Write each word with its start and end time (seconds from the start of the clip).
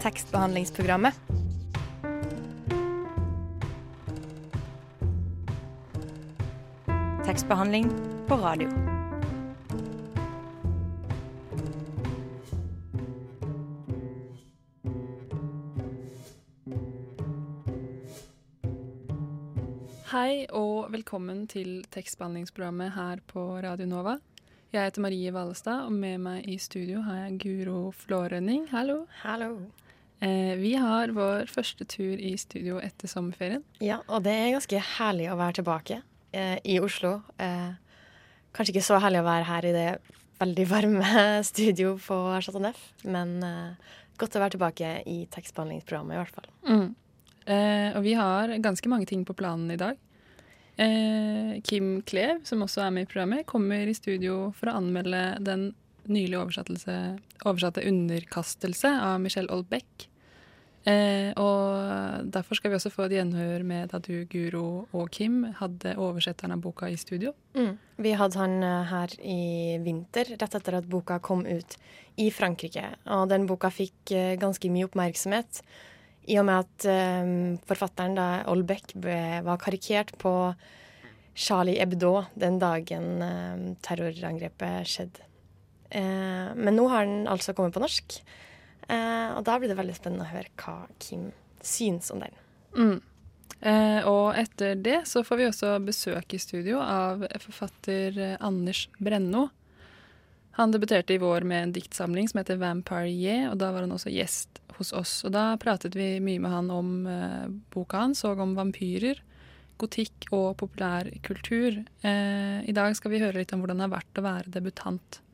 tekstbehandlingsprogrammet. 0.00 1.14
Tekstbehandling 7.26 7.90
på 8.28 8.34
radio. 8.34 8.68
Hei 20.10 20.46
og 20.48 20.88
velkommen 20.90 21.44
til 21.46 21.84
tekstbehandlingsprogrammet 21.92 22.96
her 22.96 23.20
på 23.28 23.44
Radio 23.62 23.86
Nova. 23.86 24.16
Jeg 24.72 24.86
heter 24.86 25.02
Marie 25.02 25.32
Vallestad, 25.34 25.84
og 25.86 25.92
med 25.92 26.18
meg 26.22 26.48
i 26.48 26.56
studio 26.58 27.00
har 27.02 27.24
jeg 27.26 27.38
Guro 27.42 27.90
Flårønning. 27.90 28.68
Hallo. 28.70 29.04
Hallo. 29.22 29.52
Eh, 30.20 30.54
vi 30.60 30.74
har 30.76 31.12
vår 31.16 31.48
første 31.48 31.86
tur 31.88 32.20
i 32.20 32.34
studio 32.40 32.80
etter 32.82 33.08
sommerferien. 33.08 33.62
Ja, 33.80 34.02
og 34.06 34.24
det 34.26 34.34
er 34.36 34.54
ganske 34.54 34.82
herlig 34.98 35.30
å 35.32 35.38
være 35.40 35.60
tilbake 35.60 36.02
eh, 36.36 36.58
i 36.68 36.76
Oslo. 36.82 37.22
Eh, 37.40 37.70
kanskje 38.52 38.74
ikke 38.74 38.84
så 38.84 39.00
herlig 39.00 39.22
å 39.22 39.28
være 39.30 39.48
her 39.48 39.68
i 39.68 39.72
det 39.76 39.86
veldig 40.40 40.66
varme 40.68 41.22
studio 41.50 41.94
på 42.04 42.18
Chateau 42.44 42.60
Neuf, 42.64 42.82
men 43.08 43.38
eh, 43.46 43.96
godt 44.20 44.36
å 44.36 44.44
være 44.44 44.56
tilbake 44.56 44.92
i 45.08 45.22
tekstbehandlingsprogrammet 45.32 46.16
i 46.16 46.20
hvert 46.20 46.36
fall. 46.36 46.52
Mm. 46.68 46.86
Eh, 47.50 47.88
og 47.96 48.04
vi 48.04 48.14
har 48.18 48.52
ganske 48.62 48.92
mange 48.92 49.08
ting 49.08 49.24
på 49.24 49.36
planen 49.38 49.72
i 49.72 49.80
dag. 49.80 49.96
Eh, 50.80 51.60
Kim 51.64 52.00
Klev, 52.08 52.44
som 52.44 52.62
også 52.64 52.84
er 52.84 52.92
med 52.94 53.08
i 53.08 53.10
programmet, 53.10 53.48
kommer 53.48 53.88
i 53.88 53.96
studio 53.96 54.50
for 54.56 54.70
å 54.70 54.76
anmelde 54.80 55.24
den 55.44 55.70
nylig 56.10 56.38
oversatte 56.38 57.82
'Underkastelse' 57.82 58.94
av 59.00 59.20
Michelle 59.20 59.50
Olbeck. 59.52 60.10
Eh, 60.88 61.28
og 61.36 62.30
derfor 62.32 62.56
skal 62.56 62.72
vi 62.72 62.78
også 62.78 62.92
få 62.92 63.04
et 63.04 63.18
gjenhør 63.18 63.64
med 63.68 63.90
da 63.92 63.98
du, 64.00 64.24
Guro 64.32 64.86
og 64.96 65.10
Kim 65.12 65.42
hadde 65.58 65.92
oversetteren 66.00 66.54
av 66.54 66.62
boka 66.64 66.88
i 66.88 66.96
studio. 66.96 67.34
Mm. 67.52 67.74
Vi 68.00 68.14
hadde 68.16 68.40
han 68.40 68.62
eh, 68.64 68.88
her 68.88 69.14
i 69.20 69.76
vinter, 69.84 70.32
rett 70.40 70.56
etter 70.56 70.78
at 70.78 70.88
boka 70.88 71.18
kom 71.20 71.44
ut 71.44 71.76
i 72.16 72.30
Frankrike. 72.32 72.86
Og 73.12 73.28
den 73.28 73.44
boka 73.50 73.68
fikk 73.68 74.14
eh, 74.16 74.38
ganske 74.40 74.72
mye 74.72 74.88
oppmerksomhet 74.88 75.60
i 76.30 76.38
og 76.40 76.46
med 76.46 76.62
at 76.62 76.84
um, 77.24 77.56
forfatteren, 77.66 78.14
da, 78.14 78.26
Olbeck, 78.52 78.92
var 78.94 79.56
karikert 79.60 80.12
på 80.20 80.32
Charlie 81.34 81.80
Hebdo 81.80 82.26
den 82.38 82.60
dagen 82.60 83.24
um, 83.24 83.64
terrorangrepet 83.82 84.88
skjedde. 84.88 85.29
Uh, 85.90 86.54
men 86.56 86.76
nå 86.78 86.86
har 86.92 87.06
den 87.08 87.28
altså 87.30 87.54
kommet 87.56 87.74
på 87.74 87.82
norsk, 87.82 88.20
eh, 88.86 89.30
og 89.34 89.44
da 89.46 89.56
blir 89.58 89.70
det 89.70 89.78
veldig 89.78 89.96
spennende 89.96 90.26
å 90.26 90.32
høre 90.32 90.52
hva 90.60 90.76
Kim 91.02 91.30
syns 91.62 92.12
om 92.14 92.22
den. 92.22 92.36
Mm. 92.76 92.98
Eh, 93.60 94.06
og 94.08 94.38
etter 94.40 94.78
det 94.78 95.02
så 95.10 95.24
får 95.26 95.40
vi 95.40 95.48
også 95.50 95.72
besøk 95.84 96.34
i 96.34 96.40
studio 96.40 96.78
av 96.80 97.26
forfatter 97.42 98.38
Anders 98.38 98.86
Brenno. 98.98 99.48
Han 100.58 100.72
debuterte 100.74 101.14
i 101.14 101.20
vår 101.20 101.44
med 101.46 101.62
en 101.62 101.72
diktsamling 101.72 102.28
som 102.28 102.40
heter 102.40 102.58
Vampire 102.60 103.08
Ye, 103.08 103.36
og 103.50 103.58
da 103.60 103.70
var 103.72 103.86
han 103.86 103.94
også 103.94 104.12
gjest 104.12 104.60
hos 104.80 104.92
oss. 104.96 105.14
Og 105.24 105.34
da 105.34 105.54
pratet 105.60 105.96
vi 105.96 106.18
mye 106.24 106.42
med 106.42 106.52
han 106.52 106.70
om 106.74 106.94
eh, 107.08 107.46
boka 107.72 108.02
hans, 108.02 108.24
og 108.28 108.40
om 108.42 108.56
vampyrer, 108.58 109.22
gotikk 109.80 110.28
og 110.36 110.58
populærkultur. 110.60 111.80
Eh, 112.04 112.58
I 112.68 112.76
dag 112.76 112.96
skal 112.98 113.14
vi 113.14 113.22
høre 113.22 113.40
litt 113.40 113.54
om 113.56 113.62
hvordan 113.62 113.80
det 113.80 113.86
har 113.86 113.94
vært 113.94 114.20
å 114.20 114.26
være 114.26 114.54
debutant, 114.58 115.20
eh, 115.20 115.29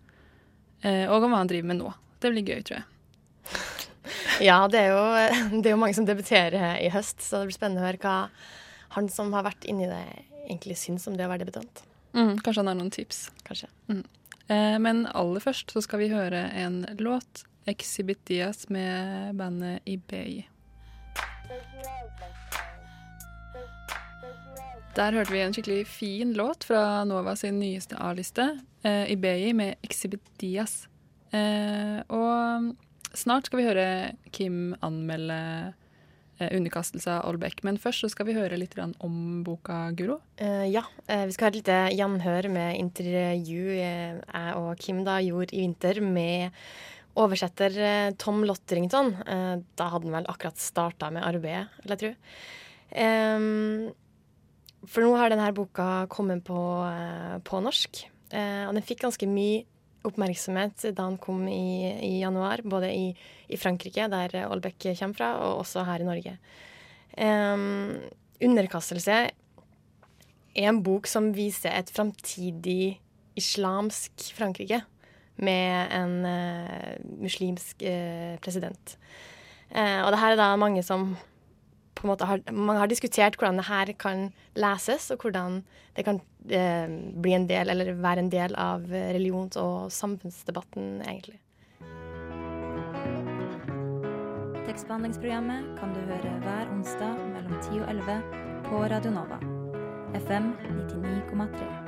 og 0.87 1.25
om 1.25 1.33
hva 1.33 1.41
han 1.41 1.51
driver 1.51 1.73
med 1.73 1.81
nå. 1.81 1.93
Det 2.23 2.31
blir 2.33 2.47
gøy, 2.47 2.61
tror 2.67 2.79
jeg. 2.79 2.87
Ja, 4.45 4.59
det 4.69 4.81
er, 4.85 4.93
jo, 4.93 5.03
det 5.63 5.71
er 5.71 5.75
jo 5.75 5.81
mange 5.81 5.97
som 5.97 6.07
debuterer 6.09 6.79
i 6.83 6.91
høst, 6.93 7.23
så 7.25 7.41
det 7.41 7.51
blir 7.51 7.59
spennende 7.59 7.83
å 7.83 7.89
høre 7.89 8.03
hva 8.03 8.17
han 8.97 9.11
som 9.13 9.33
har 9.37 9.47
vært 9.47 9.67
inni 9.69 9.89
det, 9.91 10.05
egentlig 10.47 10.79
syns 10.81 11.09
om 11.11 11.17
det 11.19 11.27
å 11.27 11.33
være 11.33 11.45
debutant. 11.45 11.83
Mm, 12.17 12.39
kanskje 12.41 12.63
han 12.63 12.71
har 12.71 12.79
noen 12.79 12.93
tips. 12.95 13.27
Kanskje. 13.45 13.69
Mm. 13.93 14.05
Eh, 14.49 14.77
men 14.81 15.05
aller 15.13 15.43
først 15.43 15.75
så 15.75 15.83
skal 15.85 16.01
vi 16.05 16.13
høre 16.13 16.47
en 16.57 16.85
låt. 17.01 17.45
Exhibit 17.67 18.21
Diaz 18.29 18.69
med 18.71 19.35
bandet 19.37 19.83
Ibei. 19.91 20.47
Der 24.97 25.13
hørte 25.13 25.35
vi 25.35 25.43
en 25.45 25.53
skikkelig 25.53 25.83
fin 25.91 26.31
låt 26.39 26.65
fra 26.65 27.03
Nova 27.05 27.35
sin 27.37 27.59
nyeste 27.61 27.99
A-liste, 28.01 28.47
eh, 28.87 29.13
Ibei 29.13 29.53
med 29.57 29.81
Exhibit 29.87 30.23
Diaz. 30.41 30.87
Eh, 31.35 31.99
og 32.13 32.73
snart 33.17 33.49
skal 33.49 33.61
vi 33.61 33.67
høre 33.67 33.87
Kim 34.35 34.77
anmelde 34.85 35.39
eh, 36.39 36.51
underkastelse 36.51 37.19
av 37.19 37.31
Olbeck. 37.31 37.63
Men 37.67 37.81
først 37.83 38.05
så 38.05 38.11
skal 38.13 38.29
vi 38.29 38.37
høre 38.39 38.59
litt 38.61 38.77
om 38.79 39.43
boka, 39.47 39.91
Guro. 39.97 40.21
Uh, 40.41 40.67
ja, 40.69 40.85
uh, 41.11 41.25
vi 41.27 41.35
skal 41.35 41.49
ha 41.49 41.53
et 41.53 41.61
lite 41.61 41.79
gjenhør 41.97 42.51
med 42.53 42.81
intervju 42.81 43.79
jeg 43.81 44.21
og 44.61 44.71
Kim 44.83 45.03
da 45.07 45.19
gjorde 45.25 45.57
i 45.57 45.65
vinter 45.65 46.03
med 46.05 46.55
oversetter 47.17 48.13
Tom 48.21 48.43
Lotterington. 48.45 49.15
Da 49.25 49.87
hadde 49.89 50.05
han 50.05 50.17
vel 50.19 50.27
akkurat 50.29 50.61
starta 50.61 51.09
med 51.09 51.25
arbeidet, 51.25 51.71
vil 51.81 51.95
jeg 51.95 52.03
tro. 52.03 52.11
For 54.85 55.01
nå 55.01 55.15
har 55.17 55.33
denne 55.33 55.47
boka 55.57 55.87
kommet 56.13 56.45
på, 56.45 56.59
på 57.49 57.63
norsk, 57.65 58.03
og 58.33 58.73
den 58.75 58.85
fikk 58.85 59.05
ganske 59.05 59.29
mye 59.31 59.65
oppmerksomhet 60.07 60.89
da 60.95 61.07
han 61.07 61.19
kom 61.23 61.47
i, 61.51 61.87
i 62.03 62.13
januar, 62.21 62.63
både 62.67 62.91
i, 62.95 63.07
i, 63.49 63.59
Frankrike, 63.59 64.09
der 64.13 64.35
Olbeck 64.51 64.79
kommer 64.99 65.19
fra, 65.19 65.31
og 65.43 65.63
også 65.65 65.85
her 65.87 66.03
i 66.03 66.09
Norge. 66.09 66.37
Um, 67.17 68.03
'Underkastelse' 68.41 69.31
er 70.57 70.69
en 70.69 70.83
bok 70.85 71.09
som 71.09 71.31
viser 71.37 71.73
et 71.73 71.91
framtidig 71.93 72.99
islamsk 73.37 74.31
Frankrike 74.37 74.83
med 75.37 75.93
en 75.93 76.15
uh, 76.25 76.93
muslimsk 77.21 77.85
uh, 77.85 78.37
president. 78.45 78.97
Uh, 79.71 80.05
og 80.05 80.13
det 80.13 80.21
her 80.21 80.35
er 80.35 80.41
da 80.41 80.51
mange 80.61 80.85
som 80.85 81.15
har, 82.03 82.53
man 82.53 82.77
har 82.77 82.87
diskutert 82.87 83.37
hvordan 83.37 83.57
det 83.57 83.67
her 83.69 83.93
kan 83.99 84.33
leses, 84.55 85.11
og 85.11 85.23
hvordan 85.23 85.65
det 85.97 86.05
kan 86.05 86.21
eh, 86.49 86.89
bli 87.17 87.33
en 87.33 87.49
del, 87.49 87.71
eller 87.71 87.95
være 87.95 88.19
en 88.25 88.31
del 88.31 88.55
av 88.55 88.85
religions- 88.91 89.57
og 89.57 89.93
samfunnsdebatten, 89.93 91.03
egentlig. 91.07 91.41
Tekstbehandlingsprogrammet 94.67 95.77
kan 95.79 95.95
du 95.95 96.01
høre 96.05 96.33
hver 96.43 96.73
onsdag 96.75 97.17
mellom 97.33 97.55
10 97.63 97.81
og 97.81 97.89
11 97.93 98.21
på 98.67 98.83
Radio 98.91 99.11
Nova. 99.15 99.39
FM 100.17 100.53
99,3. 100.91 101.87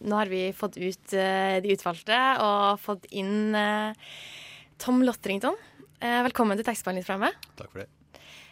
Nå 0.00 0.16
har 0.16 0.26
vi 0.32 0.52
fått 0.56 0.76
ut 0.80 1.12
uh, 1.14 1.56
de 1.60 1.74
utvalgte 1.76 2.18
og 2.42 2.80
fått 2.80 3.04
inn 3.12 3.54
uh, 3.54 3.92
Tom 4.80 5.02
Lotterington. 5.04 5.56
Uh, 6.00 6.20
velkommen 6.24 6.56
til 6.56 6.66
tekstbehandlingsprogrammet. 6.66 7.48
Takk 7.60 7.72
for 7.72 7.84
det. 7.84 7.90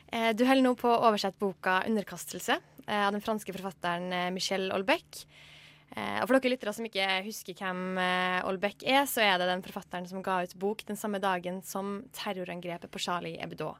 Du 0.08 0.46
holder 0.48 0.64
nå 0.64 0.72
på 0.80 0.88
å 0.88 1.02
oversette 1.10 1.36
boka 1.36 1.82
'Underkastelse' 1.84 2.54
av 2.88 3.10
den 3.12 3.20
franske 3.20 3.52
forfatteren 3.52 4.32
Michel 4.32 4.70
Olbeck. 4.72 5.18
Og 5.92 6.24
for 6.24 6.38
dere 6.38 6.54
lyttere 6.54 6.72
som 6.72 6.86
ikke 6.88 7.08
husker 7.26 7.52
hvem 7.52 8.00
Olbeck 8.48 8.86
er, 8.88 9.04
så 9.04 9.20
er 9.20 9.36
det 9.36 9.50
den 9.50 9.60
forfatteren 9.60 10.08
som 10.08 10.22
ga 10.24 10.38
ut 10.44 10.54
bok 10.56 10.86
den 10.88 10.96
samme 10.96 11.20
dagen 11.20 11.60
som 11.60 12.08
terrorangrepet 12.16 12.88
på 12.88 13.02
Charlie 13.04 13.36
Hebdo. 13.36 13.74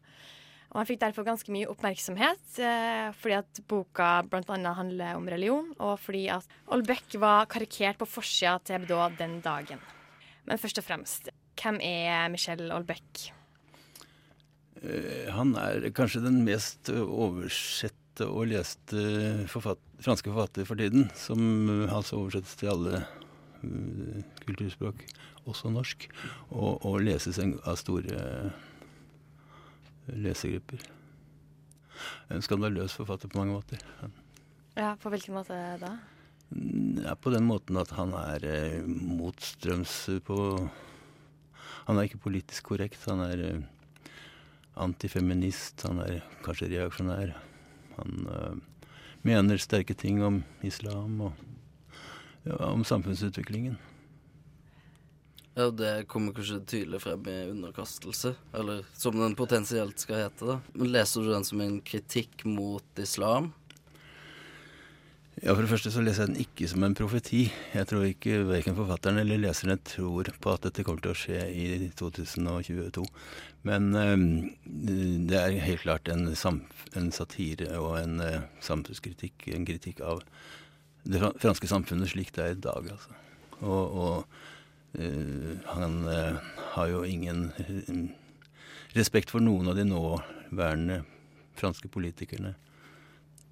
Og 0.69 0.83
han 0.83 0.89
fikk 0.89 1.00
derfor 1.00 1.25
ganske 1.25 1.53
mye 1.53 1.69
oppmerksomhet, 1.71 2.59
eh, 2.61 3.09
fordi 3.17 3.39
at 3.39 3.61
boka 3.71 4.11
bl.a. 4.29 4.75
handler 4.77 5.17
om 5.17 5.29
religion, 5.29 5.73
og 5.81 5.97
fordi 6.03 6.27
at 6.33 6.45
Olbeck 6.69 7.17
var 7.17 7.49
karikert 7.49 8.00
på 8.00 8.09
forsida 8.09 8.59
til 8.61 8.77
Hebdo 8.77 9.00
den 9.17 9.41
dagen. 9.41 9.81
Men 10.45 10.61
først 10.61 10.81
og 10.81 10.85
fremst, 10.85 11.33
hvem 11.56 11.81
er 11.81 12.29
Michel 12.29 12.69
Olbeck? 12.73 13.31
Uh, 14.83 15.29
han 15.35 15.55
er 15.59 15.89
kanskje 15.97 16.25
den 16.27 16.43
mest 16.47 16.91
oversette 16.95 18.27
og 18.27 18.51
leste 18.51 19.03
forfatt 19.51 19.83
franske 20.03 20.31
forfatter 20.31 20.67
for 20.67 20.79
tiden, 20.79 21.09
som 21.19 21.41
uh, 21.71 21.95
altså 21.95 22.21
oversettes 22.21 22.55
til 22.59 22.73
alle 22.75 23.03
uh, 23.63 24.21
kulturspråk, 24.45 25.03
også 25.49 25.73
norsk, 25.75 26.09
og, 26.51 26.85
og 26.87 27.01
leses 27.07 27.41
av 27.43 27.79
store 27.81 28.53
lesegrupper. 30.15 30.83
En 32.33 32.45
skandaløs 32.45 32.95
forfatter 32.99 33.31
på 33.31 33.41
mange 33.41 33.57
måter. 33.57 33.83
Ja, 34.79 34.95
På 35.01 35.11
hvilken 35.11 35.35
måte 35.35 35.57
da? 35.81 35.97
Ja, 37.03 37.15
På 37.19 37.33
den 37.35 37.49
måten 37.49 37.79
at 37.81 37.91
han 37.97 38.15
er 38.17 38.45
eh, 38.47 38.85
motstrøms 38.87 39.97
på 40.25 40.39
Han 41.89 41.97
er 41.99 42.07
ikke 42.07 42.21
politisk 42.29 42.71
korrekt. 42.71 43.01
Han 43.09 43.25
er 43.25 43.43
eh, 43.45 43.67
antifeminist. 44.79 45.85
Han 45.89 46.03
er 46.05 46.23
kanskje 46.45 46.71
reaksjonær. 46.73 47.35
Han 47.99 48.31
uh, 48.31 48.89
mener 49.27 49.61
sterke 49.61 49.97
ting 49.99 50.23
om 50.25 50.43
islam 50.67 51.21
og 51.29 51.45
ja, 52.47 52.57
om 52.71 52.85
samfunnsutviklingen. 52.87 53.77
Ja, 55.59 55.71
Det 55.71 56.07
kommer 56.07 56.33
kanskje 56.33 56.61
tydelig 56.71 57.01
frem 57.03 57.25
i 57.27 57.51
underkastelse, 57.51 58.35
eller 58.55 58.85
som 58.95 59.17
den 59.19 59.35
potensielt 59.35 59.99
skal 59.99 60.23
hete. 60.23 60.47
da. 60.47 60.61
Men 60.73 60.93
Leser 60.95 61.21
du 61.27 61.33
den 61.33 61.45
som 61.45 61.61
en 61.61 61.81
kritikk 61.81 62.45
mot 62.47 63.03
islam? 63.03 63.51
Ja, 65.38 65.52
For 65.55 65.62
det 65.62 65.70
første 65.70 65.90
så 65.94 66.02
leser 66.02 66.25
jeg 66.25 66.32
den 66.32 66.43
ikke 66.43 66.67
som 66.67 66.82
en 66.82 66.96
profeti. 66.99 67.44
Jeg 67.70 67.87
tror 67.87 68.06
ikke 68.08 68.40
verken 68.49 68.75
forfatteren 68.75 69.20
eller 69.20 69.38
leserne 69.38 69.76
tror 69.87 70.31
på 70.43 70.50
at 70.50 70.64
dette 70.67 70.82
kommer 70.87 71.05
til 71.05 71.12
å 71.12 71.19
skje 71.19 71.44
i 71.55 71.67
2022. 71.99 73.05
Men 73.69 73.87
øh, 73.94 74.25
det 75.31 75.38
er 75.38 75.61
helt 75.62 75.85
klart 75.85 76.11
en, 76.11 76.26
en 76.32 77.08
satire 77.14 77.70
og 77.79 78.00
en 78.00 78.19
uh, 78.19 78.49
samfunnskritikk, 78.64 79.46
en 79.55 79.67
kritikk 79.69 80.02
av 80.02 80.25
det 81.06 81.23
franske 81.23 81.70
samfunnet 81.70 82.11
slik 82.11 82.34
det 82.34 82.44
er 82.44 82.56
i 82.56 82.62
dag, 82.64 82.91
altså. 82.96 83.14
Og, 83.61 83.99
og 84.02 84.99
øh, 84.99 85.55
han 85.70 86.00
har 86.75 86.91
jo 86.91 87.05
ingen 87.06 87.52
respekt 88.99 89.31
for 89.31 89.43
noen 89.44 89.70
av 89.70 89.79
de 89.79 89.87
nåværende 89.87 91.05
franske 91.58 91.91
politikerne. 91.91 92.56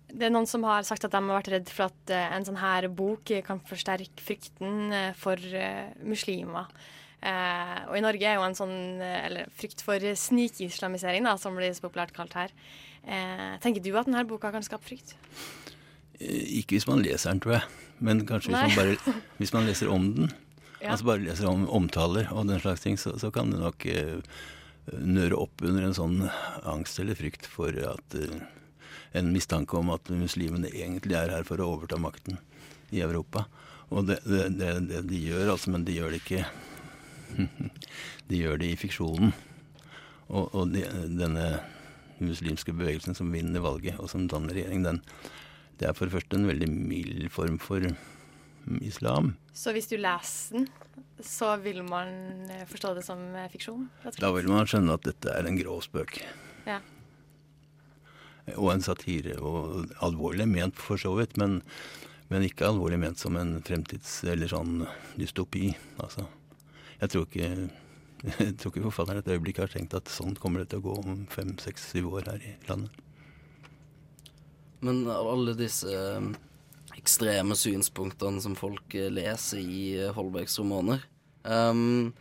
Det 0.07 0.29
er 0.29 0.33
noen 0.33 0.47
som 0.49 0.65
har 0.67 0.85
sagt 0.87 1.05
at 1.07 1.13
de 1.13 1.19
har 1.19 1.39
vært 1.41 1.51
redd 1.51 1.71
for 1.73 1.89
at 1.89 2.13
uh, 2.15 2.29
en 2.37 2.47
sånn 2.47 2.61
her 2.61 2.87
bok 2.95 3.33
kan 3.47 3.61
forsterke 3.67 4.23
frykten 4.23 4.95
uh, 4.95 5.11
for 5.19 5.41
uh, 5.41 5.91
muslimer. 6.07 6.71
og 7.27 7.95
i 7.97 8.03
Norge 8.05 8.27
er 8.29 8.37
jo 8.37 8.45
en 8.45 8.55
sånn 8.55 9.01
eller 9.03 9.49
frykt 9.57 9.81
for 9.83 9.99
snikislamisering, 9.99 11.25
da, 11.27 11.33
som 11.41 11.57
blir 11.57 11.73
så 11.75 11.83
populært 11.83 12.13
kalt 12.15 12.37
her. 12.39 12.53
tenker 13.65 13.83
du 13.83 13.97
at 13.97 14.07
denne 14.07 14.23
boka 14.29 14.53
kan 14.55 14.63
skape 14.63 14.85
frykt? 14.87 15.17
Ikke 16.21 16.77
hvis 16.77 16.87
man 16.87 17.03
leser 17.03 17.33
den, 17.33 17.41
tror 17.41 17.57
jeg. 17.57 17.65
Men 17.99 18.23
kanskje 18.29 18.53
hvis 18.53 18.77
man, 18.77 18.77
bare, 18.77 19.17
hvis 19.41 19.55
man, 19.57 19.67
leser 19.67 19.91
om 19.91 20.13
den. 20.15 20.31
Ja. 20.77 20.93
Altså 20.93 21.07
bare 21.09 21.25
leser 21.25 21.49
om 21.49 21.65
omtaler 21.73 22.29
og 22.37 22.51
den 22.51 22.61
slags 22.61 22.83
ting, 22.85 22.99
så, 23.01 23.15
så 23.19 23.31
kan 23.33 23.49
det 23.51 23.59
nok 23.59 23.87
nøre 24.93 25.39
opp 25.41 25.65
under 25.65 25.87
en 25.89 25.97
sånn 25.97 26.19
angst 26.69 27.01
eller 27.01 27.17
frykt 27.17 27.49
for 27.49 27.73
at 27.89 28.17
en 29.17 29.33
mistanke 29.33 29.79
om 29.79 29.93
at 29.95 30.11
muslimene 30.13 30.71
egentlig 30.73 31.17
er 31.19 31.33
her 31.35 31.47
for 31.49 31.63
å 31.63 31.71
overta 31.77 31.99
makten 32.01 32.39
i 32.95 33.03
Europa. 33.05 33.47
Og 33.95 34.07
det, 34.09 34.21
det, 34.27 34.49
det, 34.59 34.73
det 34.91 35.03
de 35.11 35.21
gjør, 35.29 35.53
altså, 35.55 35.73
men 35.75 35.85
de 35.87 35.95
gjør 35.99 36.15
det 36.15 36.23
ikke 36.25 36.47
De 38.31 38.39
gjør 38.41 38.59
det 38.63 38.73
i 38.73 38.79
fiksjonen. 38.79 39.33
Og, 40.27 40.49
og 40.57 40.73
de, 40.73 40.83
denne 41.07 41.47
muslimske 42.19 42.75
bevegelsen 42.75 43.15
som 43.15 43.31
vinner 43.31 43.63
valget, 43.63 43.99
og 44.01 44.11
som 44.11 44.25
danner 44.31 44.57
regjering, 44.57 44.83
den, 44.87 45.01
det 45.79 45.91
er 45.91 45.95
for 45.95 46.09
det 46.09 46.17
første 46.17 46.39
en 46.39 46.49
veldig 46.49 46.69
mild 46.73 47.29
form 47.35 47.61
for 47.63 47.85
islam. 48.83 49.35
Så 49.55 49.75
hvis 49.77 49.91
du 49.93 49.99
leser 50.01 50.59
den, 50.59 50.67
så 51.23 51.53
vil 51.63 51.85
man 51.87 52.49
forstå 52.69 52.97
det 52.97 53.05
som 53.07 53.23
fiksjon? 53.53 53.87
Da 54.19 54.33
vil 54.35 54.51
man 54.51 54.67
skjønne 54.69 54.99
at 54.99 55.07
dette 55.07 55.33
er 55.33 55.47
en 55.47 55.61
grov 55.61 55.85
spøk. 55.87 56.19
Ja 56.67 56.81
og 58.55 58.71
en 58.73 58.85
satire. 58.85 59.39
Og 59.43 59.91
alvorlig 60.05 60.47
ment, 60.51 60.79
for 60.79 61.01
så 61.01 61.15
vidt, 61.19 61.37
men, 61.41 61.61
men 62.31 62.47
ikke 62.47 62.69
alvorlig 62.71 63.01
ment 63.03 63.23
som 63.23 63.37
en 63.41 63.59
fremtids- 63.67 64.23
eller 64.29 64.51
sånn 64.51 64.85
dystopi. 65.19 65.73
Altså, 66.03 66.29
jeg 67.01 67.13
tror 67.13 67.29
ikke 67.29 67.51
jeg 68.41 68.55
tror 68.59 68.73
ikke 68.73 68.87
forfatteren 68.89 69.21
et 69.21 69.33
øyeblikk 69.35 69.61
har 69.63 69.71
tenkt 69.71 69.95
at 69.97 70.11
sånn 70.11 70.37
kommer 70.41 70.63
det 70.63 70.71
til 70.73 70.81
å 70.81 70.87
gå 70.89 70.95
om 71.03 71.25
fem, 71.31 71.53
seks, 71.63 71.91
syv 71.93 72.15
år 72.17 72.31
her 72.31 72.43
i 72.43 72.55
landet. 72.69 73.03
Men 74.85 75.05
alle 75.09 75.55
disse 75.57 75.93
eh, 75.93 76.29
ekstreme 76.99 77.57
synspunktene 77.59 78.43
som 78.45 78.57
folk 78.59 78.97
eh, 78.97 79.11
leser 79.13 79.61
i 79.63 79.87
Holbergs 80.17 80.59
romaner 80.61 81.01
um, 81.45 82.13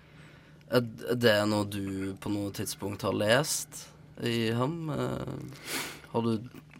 Er 0.71 0.85
det 1.15 1.35
noe 1.49 1.67
du 1.67 2.15
på 2.21 2.31
noe 2.31 2.53
tidspunkt 2.55 3.03
har 3.05 3.15
lest 3.15 3.85
i 4.23 4.49
ham? 4.55 4.89
Har 6.15 6.23
du 6.23 6.35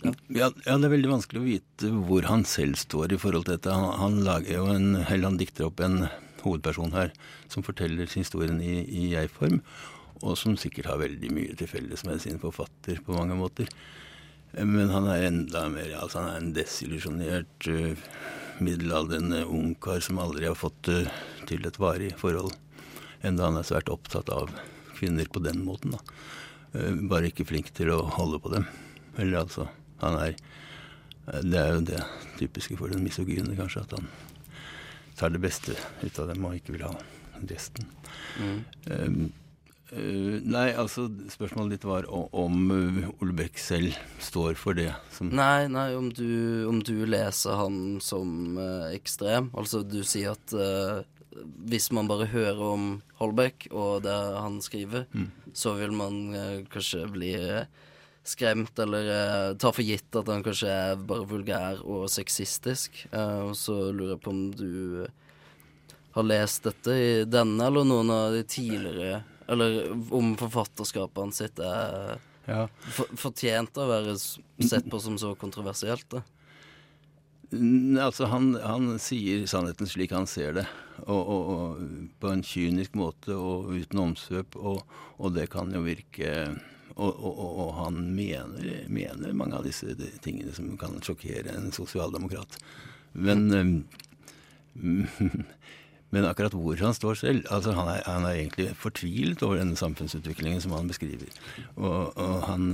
ja. 0.05 0.11
Ja, 0.27 0.47
ja. 0.63 0.75
det 0.77 0.87
er 0.87 0.93
veldig 0.93 1.09
vanskelig 1.11 1.41
å 1.41 1.47
vite 1.47 1.89
hvor 2.07 2.27
han 2.29 2.45
selv 2.47 2.77
står 2.79 3.15
i 3.15 3.19
forhold 3.19 3.47
til 3.47 3.57
dette. 3.57 3.73
Han, 3.73 3.97
han 3.99 4.21
lager 4.23 4.61
jo 4.61 4.69
en, 4.71 4.93
eller 5.01 5.27
han 5.27 5.39
dikter 5.41 5.67
opp 5.67 5.81
en 5.83 6.05
hovedperson 6.45 6.93
her 6.95 7.11
som 7.51 7.65
forteller 7.65 8.07
historien 8.11 8.61
i, 8.63 8.83
i 8.85 9.09
jeg-form, 9.15 9.59
og 10.21 10.37
som 10.39 10.55
sikkert 10.59 10.87
har 10.91 11.01
veldig 11.01 11.31
mye 11.35 11.55
til 11.57 11.69
felles 11.69 12.05
med 12.07 12.21
sin 12.23 12.39
forfatter 12.39 13.01
på 13.03 13.17
mange 13.17 13.35
måter. 13.39 13.67
Men 14.55 14.93
han 14.93 15.09
er 15.11 15.25
enda 15.27 15.65
mer 15.67 15.97
altså 15.99 16.21
Han 16.21 16.29
er 16.31 16.37
en 16.39 16.53
desillusjonert 16.55 17.67
uh, 17.67 18.05
middelaldrende 18.63 19.41
ungkar 19.51 19.99
som 20.05 20.21
aldri 20.23 20.47
har 20.47 20.55
fått 20.55 20.87
uh, 20.87 21.09
til 21.49 21.67
et 21.67 21.81
varig 21.81 22.13
forhold. 22.21 22.55
Enda 23.25 23.49
han 23.49 23.59
er 23.59 23.67
svært 23.67 23.91
opptatt 23.91 24.31
av 24.31 24.53
kvinner 24.95 25.27
på 25.27 25.43
den 25.43 25.65
måten. 25.67 25.97
da. 25.97 25.99
Uh, 26.71 26.93
bare 27.11 27.33
ikke 27.33 27.49
flink 27.51 27.73
til 27.75 27.91
å 27.91 28.05
holde 28.15 28.39
på 28.39 28.53
dem. 28.55 28.69
Eller 29.17 29.45
altså 29.45 29.67
Han 30.01 30.19
er 30.19 30.35
Det 31.41 31.59
er 31.59 31.73
jo 31.73 31.81
det 31.87 32.03
typiske 32.37 32.77
for 32.77 32.91
den 32.91 33.03
misogyne, 33.03 33.55
kanskje, 33.57 33.81
at 33.81 33.95
han 33.97 34.09
tar 35.15 35.31
det 35.33 35.41
beste 35.41 35.73
ut 36.03 36.19
av 36.19 36.29
dem 36.29 36.45
og 36.45 36.57
ikke 36.57 36.75
vil 36.75 36.83
ha 36.85 36.91
resten. 37.49 37.87
Mm. 38.37 38.59
Um, 38.91 39.17
uh, 39.93 40.35
nei, 40.43 40.67
altså 40.75 41.07
spørsmålet 41.31 41.77
ditt 41.77 41.87
var 41.87 42.05
om 42.11 42.59
uh, 42.69 42.99
Ole 43.23 43.35
Bech 43.39 43.57
selv 43.63 43.95
står 44.21 44.59
for 44.59 44.77
det 44.77 44.91
som 45.15 45.31
Nei, 45.33 45.67
nei, 45.71 45.87
om 45.97 46.11
du, 46.13 46.27
om 46.69 46.83
du 46.83 47.07
leser 47.09 47.57
han 47.57 47.97
som 48.03 48.59
uh, 48.59 48.91
ekstrem. 48.91 49.49
Altså 49.57 49.81
du 49.87 50.01
sier 50.03 50.35
at 50.35 50.55
hvis 51.67 51.89
man 51.91 52.07
bare 52.07 52.29
hører 52.31 52.61
om 52.63 52.85
Holbeck 53.19 53.65
og 53.73 54.05
det 54.05 54.13
han 54.13 54.61
skriver, 54.63 55.03
mm. 55.11 55.51
så 55.51 55.73
vil 55.75 55.91
man 55.91 56.21
kanskje 56.71 57.01
bli 57.11 57.33
skremt 58.29 58.79
eller 58.81 59.09
uh, 59.11 59.57
tar 59.61 59.75
for 59.75 59.85
gitt 59.85 60.17
at 60.17 60.29
han 60.31 60.43
kanskje 60.45 60.71
er 60.71 61.05
bare 61.09 61.27
vulgær 61.29 61.81
og 61.83 62.07
sexistisk. 62.11 63.05
Uh, 63.13 63.51
og 63.51 63.55
så 63.59 63.77
lurer 63.91 64.15
jeg 64.15 64.23
på 64.25 64.33
om 64.33 64.43
du 64.55 65.05
har 66.15 66.27
lest 66.27 66.63
dette 66.63 66.95
i 66.95 67.09
denne 67.27 67.67
eller 67.67 67.87
noen 67.87 68.11
av 68.13 68.31
de 68.31 68.45
tidligere 68.47 69.23
Eller 69.51 69.91
om 70.15 70.31
forfatterskapet 70.39 71.19
hans 71.21 71.41
sitt 71.41 71.59
er 71.59 72.15
ja. 72.47 72.63
for, 72.95 73.11
fortjent 73.19 73.77
å 73.77 73.89
være 73.89 74.15
sett 74.17 74.87
på 74.89 75.01
som 75.03 75.19
så 75.21 75.35
kontroversielt. 75.37 76.07
da. 76.09 76.23
Altså, 78.01 78.25
han, 78.31 78.55
han, 78.63 78.95
sier 78.99 79.45
sannheten 79.49 79.89
slik 79.89 80.15
han 80.15 80.25
ser 80.27 80.55
det, 80.57 80.65
og, 81.05 81.19
og, 81.19 81.51
og 81.53 82.15
på 82.19 82.31
en 82.31 82.41
kynisk 82.45 82.95
måte 82.97 83.37
og 83.37 83.69
uten 83.75 84.01
omsvøp, 84.01 84.57
og, 84.57 84.81
og 85.19 85.35
det 85.35 85.49
kan 85.53 85.69
jo 85.75 85.83
virke 85.85 86.31
og, 86.95 87.11
og, 87.19 87.39
og, 87.59 87.71
han 87.75 87.99
mener, 88.15 88.85
mener, 88.87 89.33
mange 89.35 89.57
av 89.57 89.65
disse 89.67 89.95
tingene 90.23 90.53
som 90.55 90.69
kan 90.79 90.95
sjokkere 91.03 91.51
en 91.51 91.73
sosialdemokrat. 91.75 92.55
Men, 93.11 93.49
men 96.15 96.27
akkurat 96.29 96.55
hvor 96.55 96.79
han 96.79 96.95
står 96.95 97.19
selv 97.19 97.51
altså 97.51 97.75
han, 97.75 97.91
er, 97.91 98.01
han 98.07 98.27
er 98.27 98.39
egentlig 98.39 98.69
fortvilet 98.79 99.43
over 99.43 99.59
den 99.59 99.75
samfunnsutviklingen 99.79 100.63
som 100.63 100.75
han 100.77 100.91
beskriver. 100.91 101.31
Og, 101.75 102.15
og 102.15 102.35
han 102.47 102.69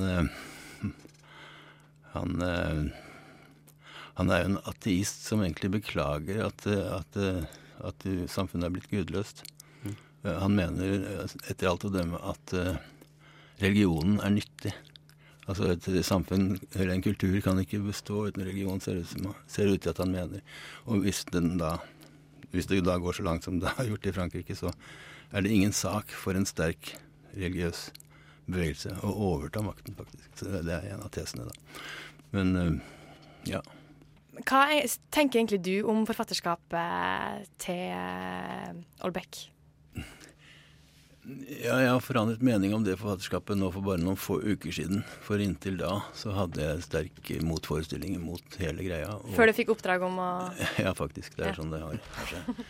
han, 2.12 2.42
han 4.20 4.32
er 4.32 4.42
jo 4.44 4.50
en 4.52 4.62
ateist 4.68 5.26
som 5.26 5.42
egentlig 5.42 5.70
beklager 5.80 6.44
at, 6.50 6.66
at, 6.68 7.20
at 7.88 8.08
samfunnet 8.30 8.68
er 8.68 8.74
blitt 8.76 8.92
gudløst. 8.92 9.46
Mm. 9.86 9.96
Han 10.28 10.58
mener 10.58 10.98
etter 11.48 11.72
alt 11.72 11.88
å 11.88 11.94
dømme 11.94 12.20
at 12.34 12.56
religionen 13.62 14.20
er 14.20 14.34
nyttig. 14.34 14.74
Altså 15.50 15.72
Et 15.74 16.06
samfunn 16.06 16.54
eller 16.76 16.94
en 16.94 17.04
kultur 17.04 17.40
kan 17.44 17.60
ikke 17.60 17.82
bestå 17.84 18.28
uten 18.30 18.46
religion, 18.46 18.82
ser 18.82 19.02
ut, 19.02 19.82
til 19.82 19.90
at 19.90 19.98
han 19.98 20.14
mener. 20.14 20.44
Og 20.86 21.04
hvis, 21.06 21.24
da, 21.32 21.78
hvis 22.52 22.70
det 22.70 22.84
da 22.86 22.98
går 23.02 23.20
så 23.20 23.26
langt 23.28 23.48
som 23.48 23.60
det 23.60 23.74
har 23.78 23.90
gjort 23.90 24.06
i 24.06 24.16
Frankrike, 24.16 24.56
så 24.56 24.72
er 25.32 25.42
det 25.42 25.52
ingen 25.52 25.74
sak 25.74 26.14
for 26.14 26.38
en 26.38 26.48
sterk 26.48 26.96
religiøs 27.36 27.90
bevegelse 28.52 28.96
å 29.06 29.12
overta 29.32 29.64
makten, 29.64 29.96
faktisk. 29.96 30.30
Så 30.36 30.50
det 30.62 30.74
er 30.76 30.90
en 30.94 31.06
av 31.06 31.12
tesene, 31.14 31.48
da. 31.48 31.84
Men 32.32 32.56
øh, 32.56 32.74
ja. 33.50 33.62
Hva 34.48 34.66
er, 34.72 34.88
tenker 35.12 35.42
egentlig 35.42 35.62
du 35.66 35.88
om 35.92 36.06
forfatterskapet 36.08 37.50
til 37.62 37.92
Olbeck? 39.04 39.51
Ja, 41.22 41.76
jeg 41.78 41.90
har 41.92 42.02
forandret 42.02 42.42
mening 42.42 42.72
om 42.74 42.82
det 42.86 42.96
forfatterskapet 42.98 43.60
nå 43.60 43.68
for 43.74 43.86
bare 43.86 44.02
noen 44.02 44.18
få 44.18 44.40
uker 44.42 44.74
siden. 44.74 45.04
For 45.22 45.42
inntil 45.44 45.78
da 45.78 46.00
så 46.18 46.34
hadde 46.34 46.64
jeg 46.64 46.86
sterk 46.88 47.32
motforestilling 47.46 48.18
mot 48.24 48.58
hele 48.62 48.86
greia. 48.88 49.14
Før 49.36 49.52
du 49.52 49.54
fikk 49.58 49.76
oppdrag 49.76 50.06
om 50.08 50.18
å 50.22 50.32
Ja, 50.86 50.96
faktisk. 50.98 51.36
Det 51.38 51.46
er 51.46 51.54
ja. 51.54 51.60
sånn 51.60 51.74
det 51.74 51.84
har 51.84 52.02
seg. 52.32 52.66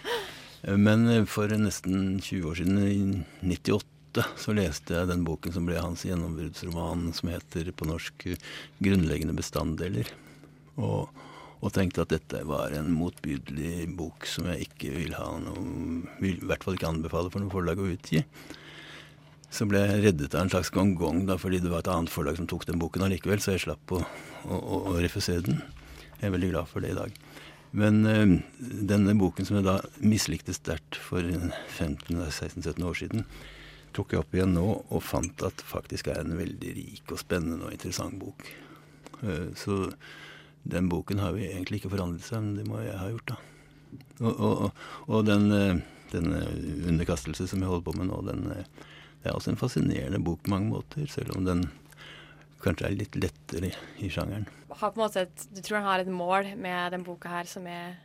Men 0.78 1.08
eh, 1.10 1.24
for 1.30 1.50
nesten 1.58 2.20
20 2.20 2.52
år 2.52 2.60
siden, 2.60 2.82
i 2.84 3.54
98, 3.56 4.28
så 4.44 4.54
leste 4.58 5.00
jeg 5.00 5.10
den 5.10 5.24
boken 5.26 5.56
som 5.56 5.66
ble 5.66 5.80
hans 5.80 6.04
gjennombruddsroman, 6.06 7.08
som 7.16 7.32
heter 7.32 7.72
på 7.72 7.88
norsk 7.88 8.28
'Grunnleggende 8.84 9.38
bestanddeler'. 9.38 10.12
Og, 10.76 11.08
og 11.62 11.74
tenkte 11.76 12.04
at 12.04 12.14
dette 12.14 12.42
var 12.50 12.74
en 12.74 12.90
motbydelig 12.96 13.86
bok 13.98 14.26
som 14.30 14.48
jeg 14.50 14.66
ikke 14.66 14.94
vil 14.96 15.14
ha 15.14 15.28
noe 15.44 15.62
vil 16.22 16.40
i 16.40 16.50
hvert 16.50 16.66
fall 16.66 16.78
ikke 16.78 16.90
anbefale 16.90 17.30
for 17.34 17.44
noe 17.44 17.54
forlag 17.54 17.82
å 17.82 17.92
utgi. 17.94 18.24
Så 19.52 19.68
ble 19.68 19.84
jeg 19.84 20.02
reddet 20.06 20.34
av 20.34 20.46
en 20.46 20.52
slags 20.54 20.72
gong-gong, 20.74 21.26
da, 21.28 21.36
fordi 21.38 21.60
det 21.62 21.70
var 21.70 21.84
et 21.84 21.92
annet 21.92 22.12
forlag 22.12 22.40
som 22.40 22.48
tok 22.50 22.66
den 22.70 22.80
boken 22.82 23.04
allikevel, 23.06 23.42
så 23.44 23.54
jeg 23.54 23.66
slapp 23.66 23.94
å, 23.94 24.00
å, 24.48 24.60
å 24.94 24.98
refusere 25.04 25.44
den. 25.50 25.60
Jeg 26.22 26.30
er 26.30 26.36
veldig 26.38 26.52
glad 26.54 26.70
for 26.72 26.84
det 26.84 26.94
i 26.94 26.98
dag. 26.98 27.18
Men 27.78 28.06
øh, 28.08 28.38
denne 28.88 29.16
boken 29.20 29.48
som 29.48 29.60
jeg 29.60 29.68
da 29.68 29.78
mislikte 30.04 30.56
sterkt 30.56 30.98
for 31.00 31.24
15-16-17 31.24 32.88
år 32.88 32.98
siden, 33.04 33.28
tok 33.96 34.16
jeg 34.16 34.24
opp 34.24 34.36
igjen 34.36 34.56
nå 34.56 34.66
og 34.80 35.04
fant 35.04 35.44
at 35.44 35.64
faktisk 35.68 36.10
er 36.12 36.24
en 36.24 36.36
veldig 36.40 36.74
rik 36.78 37.12
og 37.12 37.20
spennende 37.20 37.68
og 37.68 37.76
interessant 37.76 38.16
bok. 38.20 38.48
Uh, 39.22 39.52
så 39.60 39.84
den 40.64 40.90
boken 40.92 41.22
har 41.22 41.36
jo 41.36 41.46
egentlig 41.46 41.82
ikke 41.82 41.94
forandret 41.96 42.26
seg, 42.26 42.44
men 42.44 42.60
det 42.60 42.68
må 42.70 42.82
jeg 42.84 43.00
ha 43.00 43.10
gjort, 43.10 43.34
da. 43.34 43.40
Og, 44.22 44.42
og, 44.46 44.84
og 45.12 45.26
den, 45.28 45.50
den, 46.14 46.32
underkastelse 46.88 47.48
som 47.50 47.64
jeg 47.64 47.72
holder 47.72 47.86
på 47.88 47.96
med 47.98 48.12
nå, 48.12 48.20
den, 48.30 48.46
det 48.52 49.30
er 49.30 49.36
også 49.36 49.52
en 49.52 49.60
fascinerende 49.60 50.22
bok 50.24 50.44
på 50.46 50.54
mange 50.54 50.70
måter, 50.72 51.08
selv 51.12 51.34
om 51.36 51.48
den 51.48 51.66
kanskje 52.62 52.88
er 52.88 52.96
litt 52.96 53.18
lettere 53.18 53.72
i, 53.98 54.10
sjangeren. 54.14 54.46
Har 54.70 54.94
på 54.94 55.02
en 55.02 55.06
måte 55.08 55.26
et, 55.26 55.46
du 55.50 55.62
tror 55.66 55.80
han 55.80 55.90
har 55.90 56.04
et 56.04 56.14
mål 56.14 56.54
med 56.62 56.94
den 56.94 57.06
boka 57.06 57.32
her 57.32 57.50
som 57.50 57.66
er 57.68 57.98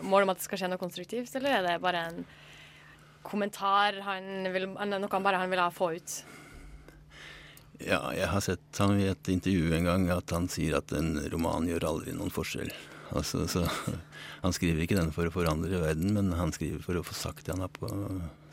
mål 0.00 0.24
om 0.24 0.32
at 0.32 0.40
det 0.40 0.46
skal 0.46 0.62
skje 0.62 0.70
noe 0.72 0.80
konstruktivt, 0.80 1.34
eller 1.36 1.58
er 1.58 1.66
det 1.66 1.80
bare 1.84 2.06
en 2.08 2.22
kommentar 3.26 4.00
han 4.06 4.48
vil, 4.52 4.70
noe 4.72 5.12
han 5.12 5.26
bare 5.26 5.42
han 5.42 5.52
vil 5.52 5.60
ha 5.60 5.68
få 5.74 5.92
ut? 5.98 6.20
Ja, 7.86 8.00
jeg 8.12 8.28
har 8.28 8.42
sett 8.44 8.80
han 8.82 8.98
i 9.00 9.08
et 9.08 9.28
intervju 9.32 9.72
en 9.76 9.88
gang 9.88 10.08
at 10.12 10.32
han 10.34 10.48
sier 10.52 10.76
at 10.80 10.92
en 10.96 11.14
roman 11.32 11.68
gjør 11.68 11.86
aldri 11.94 12.14
noen 12.16 12.32
forskjell. 12.34 12.72
Altså, 13.16 13.46
så, 13.50 13.64
han 14.44 14.54
skriver 14.54 14.84
ikke 14.84 14.98
den 14.98 15.14
for 15.14 15.28
å 15.28 15.34
forandre 15.34 15.80
verden, 15.82 16.12
men 16.16 16.34
han 16.38 16.52
skriver 16.54 16.82
for 16.84 17.00
å 17.00 17.06
få 17.06 17.16
sagt 17.16 17.46
det 17.46 17.56
han 17.56 17.64
har 17.64 17.72
på 17.74 17.88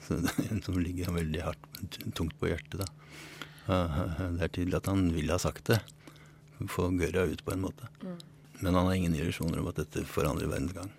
så 0.07 0.19
det, 0.23 0.61
Som 0.63 0.79
ligger 0.79 1.11
veldig 1.11 1.43
hardt, 1.43 1.99
tungt 2.15 2.37
på 2.39 2.47
hjertet, 2.51 2.79
da. 2.79 2.87
Det 3.67 4.45
er 4.45 4.51
tydelig 4.55 4.79
at 4.79 4.87
han 4.87 5.09
vil 5.11 5.33
ha 5.33 5.39
sagt 5.41 5.73
det. 5.73 5.81
Få 6.71 6.87
gørra 6.95 7.25
ut, 7.27 7.43
på 7.43 7.53
en 7.53 7.65
måte. 7.65 7.89
Mm. 7.99 8.15
Men 8.61 8.77
han 8.79 8.87
har 8.87 8.95
ingen 8.95 9.17
illusjoner 9.17 9.59
om 9.59 9.67
at 9.69 9.81
dette 9.81 10.05
forandrer 10.07 10.49
verdens 10.49 10.73
gang. 10.77 10.93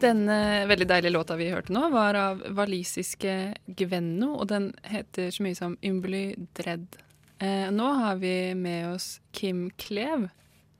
Denne 0.00 0.64
veldig 0.64 0.86
deilige 0.88 1.12
låta 1.12 1.36
vi 1.36 1.50
hørte 1.52 1.74
nå, 1.76 1.82
var 1.92 2.16
av 2.16 2.38
walisiske 2.56 3.34
Gvenno, 3.76 4.30
og 4.40 4.46
den 4.48 4.70
heter 4.88 5.28
så 5.34 5.44
mye 5.44 5.58
som 5.58 5.74
Ymbly 5.84 6.22
Dredd. 6.56 6.96
Eh, 7.40 7.68
nå 7.74 7.88
har 7.98 8.16
vi 8.22 8.54
med 8.56 8.94
oss 8.94 9.18
Kim 9.36 9.66
Klev 9.76 10.30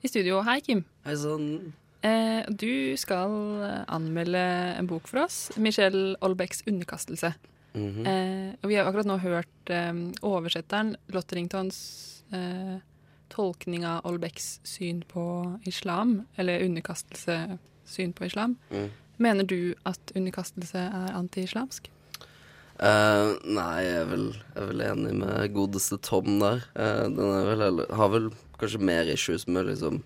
i 0.00 0.08
studio. 0.08 0.40
Hei, 0.46 0.62
Kim. 0.64 0.86
Hei 1.04 1.18
sann. 1.20 1.50
Eh, 2.00 2.48
du 2.48 2.96
skal 2.96 3.36
anmelde 3.92 4.40
en 4.78 4.88
bok 4.88 5.08
for 5.10 5.26
oss. 5.26 5.50
Michelle 5.56 6.16
Olbecks 6.24 6.64
'Underkastelse'. 6.64 7.34
Mm 7.72 7.90
-hmm. 7.94 8.06
eh, 8.08 8.54
og 8.62 8.68
vi 8.68 8.74
har 8.74 8.84
akkurat 8.84 9.06
nå 9.06 9.16
hørt 9.16 9.70
eh, 9.70 9.92
oversetteren 10.22 10.96
Lotteringtons 11.08 12.24
eh, 12.32 12.80
tolkning 13.28 13.84
av 13.86 14.00
Olbecks 14.04 14.60
syn 14.64 15.02
på 15.02 15.58
islam, 15.66 16.26
eller 16.36 16.64
underkastelse 16.64 17.58
syn 17.84 18.12
på 18.12 18.24
islam. 18.24 18.56
Mm. 18.70 18.90
Mener 19.20 19.44
du 19.44 19.74
at 19.88 20.12
underkastelse 20.16 20.80
er 20.80 21.16
anti-islamsk? 21.18 21.90
Uh, 22.80 23.36
nei, 23.44 23.82
jeg 23.84 23.96
er, 23.98 24.06
vel, 24.08 24.22
jeg 24.32 24.54
er, 24.56 24.68
vel, 24.70 24.82
enig 24.86 25.10
med 25.20 25.52
godeste 25.52 25.98
Tom 26.00 26.38
der. 26.40 26.62
Uh, 26.72 27.04
den 27.12 27.34
vel, 27.50 27.82
har 27.92 28.12
vel 28.14 28.30
kanskje 28.60 28.80
mer 28.80 29.10
issues 29.12 29.44
med 29.44 29.68
liksom 29.68 30.00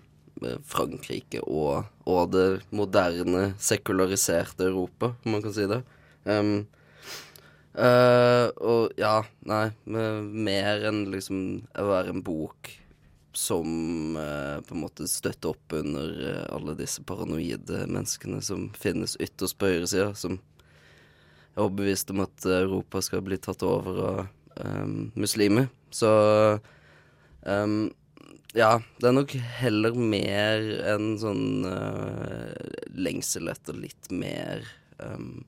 Frankrike 0.67 1.39
og, 1.47 1.85
og, 2.03 2.33
det 2.33 2.65
moderne, 2.75 3.53
sekulariserte 3.55 4.67
Europa, 4.67 5.13
om 5.23 5.37
man 5.37 5.45
kan 5.45 5.55
si 5.55 5.69
det. 5.71 5.79
Um, 6.27 6.65
uh, 7.79 8.51
og 8.59 8.99
ja, 8.99 9.21
nei, 9.47 9.69
mer 9.87 10.83
enn 10.91 11.05
liksom 11.15 11.45
å 11.71 11.87
være 11.93 12.11
en 12.11 12.25
bok 12.27 12.75
som 13.37 14.17
eh, 14.17 14.61
på 14.65 14.75
en 14.75 14.81
måte 14.81 15.07
støtter 15.11 15.51
opp 15.51 15.75
under 15.75 16.15
eh, 16.29 16.43
alle 16.55 16.75
disse 16.79 17.03
paranoide 17.03 17.85
menneskene 17.87 18.41
som 18.43 18.69
finnes 18.79 19.17
ytterst 19.19 19.57
på 19.59 19.69
høyresida, 19.71 20.13
som 20.15 20.39
er 21.55 21.65
overbevist 21.65 22.11
om 22.13 22.23
at 22.25 22.47
Europa 22.47 23.03
skal 23.03 23.23
bli 23.25 23.39
tatt 23.41 23.63
over 23.65 24.01
av 24.05 24.21
um, 24.59 25.11
muslimer. 25.15 25.67
Så 25.91 26.09
um, 27.41 27.91
ja, 28.55 28.79
det 28.99 29.09
er 29.09 29.15
nok 29.15 29.35
heller 29.59 29.97
mer 29.99 30.63
en 30.93 31.15
sånn 31.19 31.67
uh, 31.67 32.55
lengsel 32.95 33.51
etter 33.51 33.77
litt 33.77 34.11
mer 34.11 34.63
um, 34.99 35.43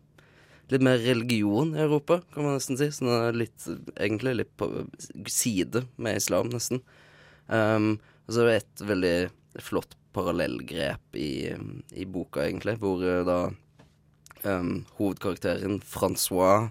Litt 0.68 0.84
mer 0.84 0.98
religion 1.00 1.70
i 1.78 1.80
Europa, 1.80 2.18
kan 2.34 2.44
man 2.44 2.58
nesten 2.58 2.76
si. 2.76 2.90
Sånn 2.92 3.38
litt, 3.40 3.70
egentlig 3.96 4.34
litt 4.36 4.50
på 4.60 4.68
side 5.32 5.86
med 5.96 6.20
islam, 6.20 6.50
nesten. 6.52 6.82
Um, 7.48 7.96
og 8.28 8.34
så 8.36 8.44
er 8.44 8.50
det 8.50 8.58
et 8.60 8.84
veldig 8.90 9.16
flott 9.64 9.96
parallellgrep 10.18 11.18
i, 11.20 11.54
i 11.96 12.06
boka, 12.10 12.44
egentlig, 12.44 12.78
hvor 12.82 13.04
uh, 13.04 13.24
da 13.28 13.38
um, 14.44 14.86
hovedkarakteren 14.98 15.80
Francois, 15.86 16.70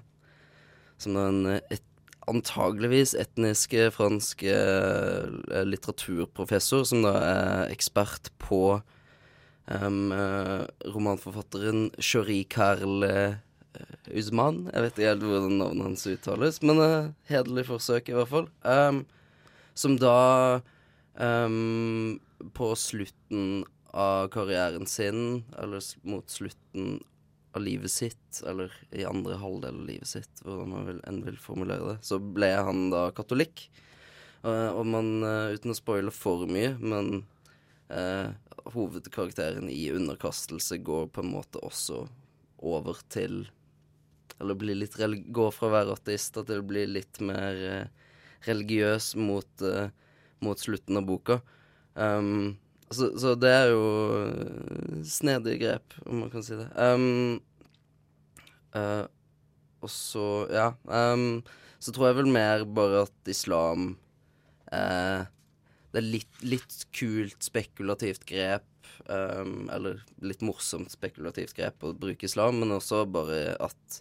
som 1.00 1.16
er 1.16 1.30
en 1.30 1.54
et, 1.56 1.82
antageligvis 2.26 3.14
etnisk 3.14 3.76
fransk 3.94 4.42
uh, 4.50 5.62
litteraturprofessor, 5.64 6.84
som 6.90 7.04
da 7.06 7.14
er 7.22 7.74
ekspert 7.74 8.32
på 8.42 8.80
um, 9.70 10.14
romanforfatteren 10.90 11.92
Cherie 12.02 12.44
Carl 12.50 13.06
Uzman. 14.10 14.66
Jeg 14.72 14.82
vet 14.82 14.98
ikke 14.98 15.10
helt 15.10 15.26
hvordan 15.26 15.58
navnet 15.60 15.86
hans 15.90 16.06
uttales, 16.10 16.58
men 16.64 16.80
uh, 16.82 17.12
hederlig 17.30 17.66
forsøk, 17.68 18.10
i 18.10 18.16
hvert 18.16 18.32
fall. 18.32 18.50
Um, 18.64 19.04
som 19.76 19.96
da 20.00 20.60
um, 21.14 22.18
på 22.56 22.70
slutten 22.76 23.64
av 23.92 24.28
karrieren 24.28 24.86
sin, 24.86 25.44
eller 25.58 25.84
mot 26.02 26.30
slutten 26.30 27.02
av 27.52 27.62
livet 27.62 27.90
sitt, 27.90 28.42
eller 28.46 28.72
i 28.90 29.04
andre 29.04 29.36
halvdel 29.40 29.80
av 29.80 29.88
livet 29.88 30.08
sitt, 30.08 30.42
hvordan 30.44 30.72
man 30.72 30.86
vil, 30.88 31.02
enn 31.08 31.22
vil 31.24 31.38
formulere 31.40 31.94
det, 31.94 31.96
så 32.04 32.18
ble 32.20 32.52
han 32.56 32.88
da 32.92 33.08
katolikk. 33.16 33.66
Uh, 34.44 34.70
og 34.76 34.84
man, 34.88 35.12
uh, 35.24 35.52
uten 35.56 35.72
å 35.72 35.76
spoile 35.76 36.12
for 36.14 36.44
mye, 36.48 36.74
men 36.80 37.22
uh, 37.92 38.32
hovedkarakteren 38.76 39.68
i 39.72 39.90
underkastelse 39.96 40.80
går 40.84 41.08
på 41.12 41.24
en 41.24 41.32
måte 41.32 41.60
også 41.64 42.04
over 42.64 42.96
til 43.12 43.44
Eller 44.40 44.74
litt 44.76 44.96
går 45.32 45.52
fra 45.52 45.68
å 45.68 45.72
være 45.72 45.94
ateist 45.96 46.34
til 46.36 46.60
å 46.60 46.64
bli 46.66 46.82
litt 46.88 47.20
mer 47.24 47.88
religiøs 48.46 49.14
mot, 49.18 49.50
uh, 49.64 49.88
mot 50.44 50.60
slutten 50.60 51.00
av 51.00 51.06
boka. 51.08 51.40
Um, 51.96 52.56
så, 52.90 53.10
så, 53.18 53.34
det 53.34 53.50
er 53.50 53.72
jo 53.72 55.02
snedige 55.06 55.58
grep, 55.64 55.96
om 56.06 56.22
man 56.22 56.30
kan 56.30 56.44
si 56.46 56.54
det. 56.58 56.68
Um, 56.78 57.40
uh, 58.76 59.06
og 59.84 59.92
så, 59.92 60.26
ja 60.50 60.70
um, 60.88 61.42
Så 61.82 61.92
tror 61.94 62.08
jeg 62.08 62.18
vel 62.20 62.30
mer 62.32 62.64
bare 62.64 63.04
at 63.04 63.30
islam 63.30 63.90
uh, 64.72 65.26
Det 65.92 66.00
er 66.00 66.06
litt, 66.06 66.40
litt, 66.44 66.78
kult 66.96 67.44
spekulativt 67.44 68.24
grep, 68.28 68.68
um, 69.10 69.68
eller 69.72 70.00
litt 70.24 70.42
morsomt 70.44 70.92
spekulativt 70.94 71.56
grep 71.56 71.84
å 71.84 71.94
bruke 71.96 72.28
islam, 72.28 72.60
men 72.62 72.74
også 72.76 73.04
bare 73.08 73.56
at, 73.62 74.00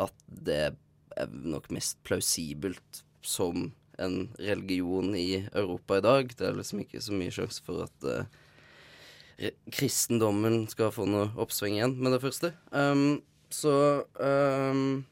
at 0.00 0.26
det 0.28 0.60
er 0.72 1.32
nok 1.44 1.70
mest 1.74 1.98
plausibelt 2.06 3.02
som 3.22 3.70
en 3.98 4.28
religion 4.38 5.14
i 5.16 5.48
Europa 5.52 5.98
i 5.98 6.04
dag. 6.04 6.32
Det 6.38 6.46
er 6.46 6.56
liksom 6.56 6.82
ikke 6.82 7.02
så 7.02 7.16
mye 7.16 7.34
sjanse 7.34 7.62
for 7.64 7.84
at 7.86 8.06
uh, 8.08 9.50
kristendommen 9.72 10.64
skal 10.70 10.92
få 10.94 11.06
noe 11.08 11.30
oppsving 11.40 11.78
igjen 11.78 11.96
med 12.00 12.16
det 12.16 12.22
første. 12.24 12.52
Um, 12.70 13.22
så 13.52 13.74
um, 14.16 15.02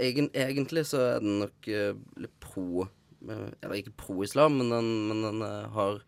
egen, 0.00 0.30
egentlig 0.32 0.86
så 0.90 1.02
er 1.04 1.24
den 1.24 1.40
nok 1.44 1.68
uh, 1.68 2.28
pro 2.40 2.86
uh, 2.86 3.48
Eller 3.60 3.80
ikke 3.80 3.96
pro-islam, 3.98 4.58
men 4.60 4.72
den, 4.72 4.90
men 5.10 5.22
den 5.26 5.46
har, 5.74 6.02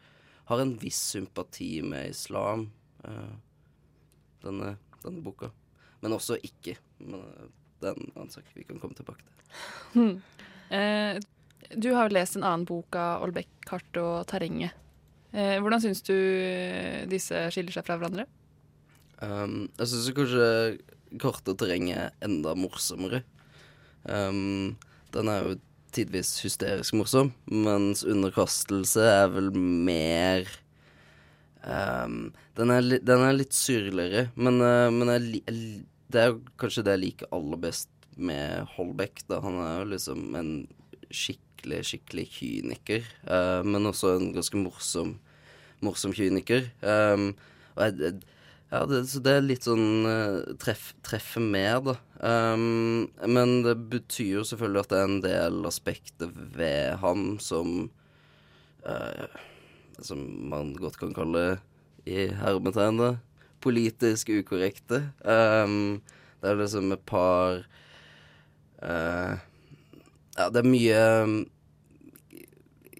har, 0.50 0.60
en 0.62 0.76
viss 0.80 1.00
sympati 1.12 1.78
med 1.82 2.12
islam, 2.12 2.68
denne, 4.44 4.76
denne, 5.02 5.22
boka. 5.24 5.48
Men 6.00 6.14
også 6.14 6.38
ikke. 6.44 6.76
Men, 7.00 7.24
det 7.78 7.90
er 7.90 7.98
en 7.98 8.12
annen 8.14 8.30
sak 8.30 8.46
vi 8.54 8.64
kan 8.66 8.78
komme 8.82 8.96
tilbake 8.98 9.24
til. 9.24 10.20
Eh, 10.70 11.18
du 11.76 11.92
har 11.92 12.08
jo 12.08 12.16
lest 12.16 12.36
en 12.36 12.46
annen 12.46 12.66
bok 12.68 12.96
av 12.96 13.24
Olbek, 13.26 13.48
'Kart 13.66 14.00
og 14.00 14.26
terrenget'. 14.28 14.76
Eh, 15.32 15.58
hvordan 15.60 15.80
syns 15.80 16.00
du 16.02 16.16
disse 17.08 17.36
skiller 17.52 17.72
seg 17.72 17.84
fra 17.84 17.98
hverandre? 18.00 18.24
Um, 19.20 19.68
jeg 19.78 19.88
syns 19.90 20.12
kanskje 20.16 20.78
'Kart 21.18 21.48
og 21.48 21.58
terrenget' 21.58 21.98
er 21.98 22.12
enda 22.24 22.54
morsommere. 22.54 23.22
Um, 24.04 24.76
den 25.12 25.28
er 25.28 25.42
jo 25.44 25.58
tidvis 25.92 26.40
hysterisk 26.44 26.94
morsom, 26.94 27.32
mens 27.48 28.04
underkastelse 28.04 29.00
er 29.00 29.28
vel 29.32 29.50
mer 29.52 30.48
um, 31.64 32.32
den, 32.56 32.70
er 32.70 32.82
den, 33.00 33.24
er 33.24 33.36
litt 33.36 33.56
syrligere, 33.56 34.28
men, 34.36 34.60
uh, 34.60 34.88
men 34.92 35.12
jeg, 35.14 35.42
jeg, 35.46 35.84
det 36.12 36.24
er 36.24 36.36
kanskje 36.60 36.84
det 36.86 36.96
jeg 36.96 37.04
liker 37.04 37.32
aller 37.34 37.60
best 37.60 37.90
med 38.18 38.66
Holbeck. 38.76 39.22
Da. 39.30 39.40
Han 39.44 39.60
er 39.62 39.82
jo 39.82 39.92
liksom 39.94 40.24
en 40.38 40.52
skikkelig, 41.08 41.84
skikkelig 41.88 42.26
kyniker, 42.34 43.06
uh, 43.30 43.62
men 43.66 43.88
også 43.88 44.16
en 44.16 44.32
ganske 44.36 44.60
morsom, 44.60 45.14
morsom 45.84 46.14
kyniker. 46.16 46.68
Um, 46.82 47.32
og 47.76 47.86
jeg, 47.86 48.18
ja, 48.68 48.82
det, 48.84 48.98
så 49.08 49.22
det 49.24 49.32
er 49.32 49.46
litt 49.46 49.64
sånn 49.64 50.04
uh, 50.04 50.56
treff, 50.60 50.90
treffe 51.06 51.40
med, 51.40 51.88
da. 51.88 51.94
Um, 52.20 53.06
men 53.24 53.62
det 53.64 53.78
betyr 53.88 54.40
jo 54.40 54.44
selvfølgelig 54.44 54.82
at 54.84 54.90
det 54.92 54.98
er 54.98 55.08
en 55.08 55.22
del 55.24 55.68
aspekter 55.70 56.32
ved 56.34 56.98
ham 57.00 57.38
som 57.38 57.86
uh, 58.82 59.38
Som 60.02 60.20
man 60.50 60.74
godt 60.78 60.98
kan 61.00 61.14
kalle 61.14 61.58
i 62.06 62.28
hermetegn, 62.38 63.00
da. 63.00 63.08
politisk 63.64 64.28
ukorrekte. 64.30 65.00
Um, 65.24 65.98
det 66.42 66.52
er 66.52 66.60
liksom 66.60 66.92
et 66.94 67.02
par 67.08 67.64
uh, 68.82 69.38
Ja, 70.38 70.48
det 70.54 70.62
er 70.62 70.68
mye 70.70 71.00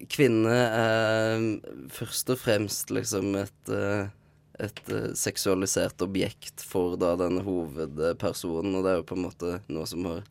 Kvinne 0.09 0.55
er 0.55 1.43
først 1.93 2.31
og 2.33 2.39
fremst 2.41 2.91
liksom 2.91 3.35
et 3.39 3.73
et 4.59 4.91
uh, 4.91 5.11
seksualisert 5.15 6.01
objekt 6.03 6.63
for 6.65 6.97
da 6.99 7.13
denne 7.19 7.43
hovedpersonen, 7.45 8.75
og 8.75 8.83
det 8.83 8.91
er 8.91 8.97
jo 8.99 9.07
på 9.07 9.15
en 9.15 9.25
måte 9.29 9.53
noe 9.71 9.87
som 9.89 10.07
har 10.09 10.25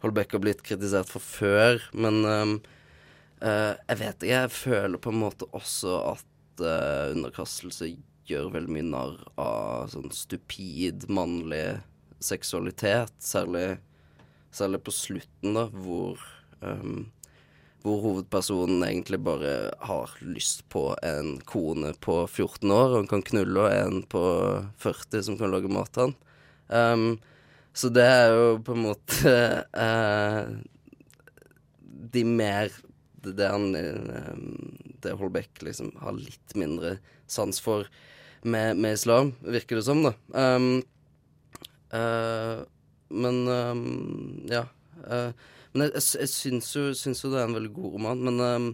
Holbæk 0.00 0.32
har 0.32 0.40
blitt 0.40 0.62
kritisert 0.64 1.10
for 1.12 1.20
før, 1.20 1.82
men 1.92 2.22
um, 2.24 2.54
uh, 3.44 3.74
jeg 3.76 3.98
vet 4.00 4.14
ikke, 4.14 4.30
jeg 4.32 4.52
føler 4.54 5.02
på 5.02 5.12
en 5.12 5.18
måte 5.20 5.48
også 5.52 5.98
at 6.14 6.62
uh, 6.64 7.12
underkastelse 7.12 7.90
gjør 8.30 8.48
veldig 8.54 8.72
mye 8.78 8.86
narr 8.88 9.18
av 9.36 9.90
sånn 9.92 10.08
stupid 10.16 11.04
mannlig 11.12 11.82
seksualitet, 12.24 13.12
særlig, 13.20 13.76
særlig 14.54 14.82
på 14.84 14.94
slutten, 14.94 15.56
da, 15.56 15.66
hvor 15.70 16.20
um, 16.60 17.08
hvor 17.84 18.00
hovedpersonen 18.04 18.82
egentlig 18.84 19.20
bare 19.24 19.52
har 19.80 20.12
lyst 20.20 20.66
på 20.72 20.90
en 21.06 21.38
kone 21.48 21.94
på 22.04 22.16
14 22.26 22.68
år, 22.68 22.90
og 22.90 22.96
hun 22.98 23.08
kan 23.08 23.24
knulle, 23.24 23.62
og 23.62 23.72
en 23.72 24.02
på 24.04 24.22
40 24.82 25.24
som 25.30 25.38
kan 25.40 25.52
lage 25.54 25.70
mat 25.72 25.92
til 25.94 26.10
han. 26.10 26.14
Um, 26.68 27.06
så 27.72 27.88
det 27.92 28.04
er 28.04 28.34
jo 28.34 28.44
på 28.66 28.76
en 28.76 28.84
måte 28.84 29.32
uh, 29.74 30.50
De 32.14 32.22
mer 32.26 32.70
Det, 33.22 33.46
han 33.46 33.74
um, 33.74 34.78
Det 35.02 35.16
Holbeck 35.18 35.62
liksom 35.62 35.90
har 36.02 36.14
litt 36.14 36.54
mindre 36.58 36.96
sans 37.30 37.58
for 37.62 37.88
med, 38.42 38.78
med 38.80 38.96
islam, 38.96 39.34
virker 39.44 39.76
det 39.76 39.84
som, 39.84 40.00
da. 40.06 40.14
Um, 40.32 40.80
uh, 41.92 42.62
men 43.10 43.42
ja. 44.50 44.66
Uh, 45.04 45.32
men 45.72 45.86
jeg, 45.86 45.94
jeg, 45.96 46.06
jeg 46.24 46.32
syns, 46.32 46.70
jo, 46.74 46.88
syns, 46.98 47.22
jo, 47.24 47.30
det 47.32 47.40
er 47.40 47.48
en 47.48 47.56
veldig 47.58 47.72
god 47.76 47.94
roman. 47.94 48.24
Men 48.26 48.42
um, 48.42 48.68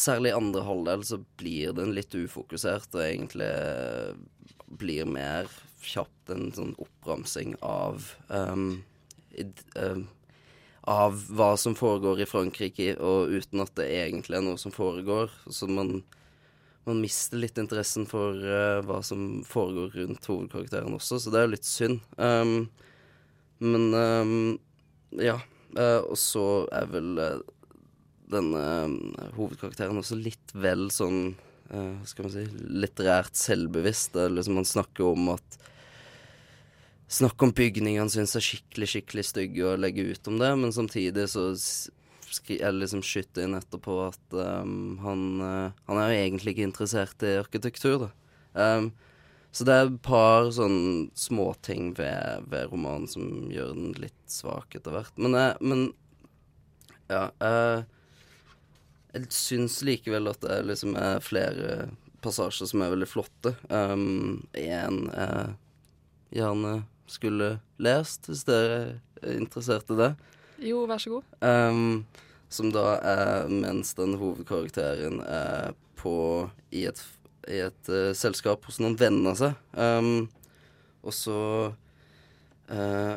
særlig 0.00 0.32
i 0.32 0.38
andre 0.38 0.64
halvdel 0.64 1.04
så 1.06 1.20
blir 1.40 1.76
den 1.76 1.92
litt 1.96 2.14
ufokusert, 2.16 2.90
og 2.96 3.04
egentlig 3.04 3.50
uh, 3.52 4.16
blir 4.80 5.08
mer 5.08 5.50
kjapt 5.84 6.32
en 6.32 6.48
sånn 6.56 6.72
oppramsing 6.80 7.58
av 7.64 8.06
um, 8.32 8.82
i, 9.36 9.46
uh, 9.76 10.04
Av 10.84 11.16
hva 11.32 11.54
som 11.56 11.72
foregår 11.76 12.18
i 12.20 12.28
Frankrike, 12.28 12.90
og 13.00 13.32
uten 13.32 13.62
at 13.62 13.72
det 13.78 13.86
egentlig 13.88 14.36
er 14.36 14.42
noe 14.44 14.60
som 14.60 14.72
foregår. 14.72 15.30
Så 15.48 15.64
man, 15.64 16.02
man 16.84 17.00
mister 17.00 17.40
litt 17.40 17.60
interessen 17.60 18.04
for 18.08 18.36
uh, 18.40 18.80
hva 18.84 18.98
som 19.04 19.44
foregår 19.48 19.96
rundt 20.00 20.28
hovedkarakteren 20.28 20.96
også, 20.96 21.20
så 21.20 21.32
det 21.32 21.40
er 21.40 21.46
jo 21.48 21.54
litt 21.54 21.68
synd. 21.68 22.04
Um, 22.16 22.68
men 23.64 23.90
um, 23.94 24.38
ja. 25.20 25.38
Uh, 25.74 26.04
og 26.06 26.18
så 26.20 26.44
er 26.74 26.86
vel 26.92 27.18
uh, 27.18 27.40
denne 28.30 28.62
uh, 28.62 29.30
hovedkarakteren 29.34 29.98
også 29.98 30.18
litt 30.20 30.54
vel 30.54 30.86
sånn 30.94 31.34
Hva 31.64 32.06
skal 32.06 32.26
man 32.26 32.32
si 32.34 32.42
litterært 32.84 33.38
selvbevisst. 33.40 34.18
Liksom 34.30 34.58
han 34.60 34.66
snakker 34.68 35.14
om 35.14 35.30
at 35.32 35.56
Snakker 37.14 37.46
om 37.48 37.54
bygninger 37.56 38.00
han 38.02 38.10
syns 38.12 38.34
er 38.36 38.42
skikkelig, 38.44 38.86
skikkelig 38.90 39.24
stygge, 39.28 39.62
og 39.68 39.80
legge 39.82 40.04
ut 40.08 40.28
om 40.30 40.38
det, 40.40 40.50
men 40.58 40.72
samtidig 40.74 41.26
så 41.30 41.44
jeg 42.48 42.74
liksom 42.74 43.02
skyter 43.06 43.44
inn 43.44 43.56
etterpå 43.58 43.96
at 44.06 44.36
um, 44.40 44.96
han, 45.04 45.24
han 45.44 46.00
er 46.00 46.08
jo 46.10 46.22
egentlig 46.22 46.54
ikke 46.54 46.66
interessert 46.68 47.26
i 47.26 47.34
arkitektur, 47.42 48.06
da. 48.06 48.10
Um, 48.54 48.88
så 49.54 49.66
det 49.66 49.74
er 49.74 49.86
et 49.86 49.98
par 50.02 50.48
sånn 50.54 51.12
småting 51.14 51.92
ved, 51.94 52.48
ved 52.50 52.72
romanen 52.72 53.06
som 53.10 53.52
gjør 53.54 53.74
den 53.76 53.92
litt 54.02 54.22
svak 54.30 54.74
etter 54.74 54.96
hvert. 54.96 55.14
Men, 55.14 55.36
jeg, 55.38 55.58
men 55.62 55.84
ja 57.10 57.28
Eh, 57.44 57.84
jeg 59.14 59.30
syns 59.30 59.78
likevel 59.86 60.26
at 60.26 60.42
det 60.42 60.56
liksom 60.66 60.96
er 60.98 61.22
flere 61.22 61.86
passasjer 62.24 62.66
som 62.66 62.82
er 62.82 62.90
veldig 62.96 63.06
flotte. 63.06 63.52
Um, 63.68 64.42
en 64.58 65.04
jeg 65.12 66.40
gjerne 66.40 66.72
skulle 67.06 67.50
lest, 67.78 68.26
hvis 68.26 68.42
dere 68.48 68.78
er 69.22 69.36
interessert 69.36 69.92
i 69.94 69.98
det. 70.00 70.10
Jo, 70.64 70.82
vær 70.90 70.98
så 70.98 71.12
god. 71.14 71.36
Um, 71.46 72.02
som 72.50 72.72
da 72.74 72.96
er 73.06 73.52
mens 73.52 73.94
den 73.98 74.16
hovedkarakteren 74.18 75.20
er 75.22 75.76
på 76.00 76.16
i 76.74 76.88
et 76.90 76.98
i 77.50 77.60
et 77.66 77.92
uh, 77.92 78.12
selskap 78.16 78.64
hos 78.68 78.80
noen 78.82 78.96
venner 79.00 79.32
av 79.32 79.40
seg. 79.40 79.62
Um, 79.76 80.26
og 81.04 81.14
så 81.14 81.38
uh, 82.72 83.16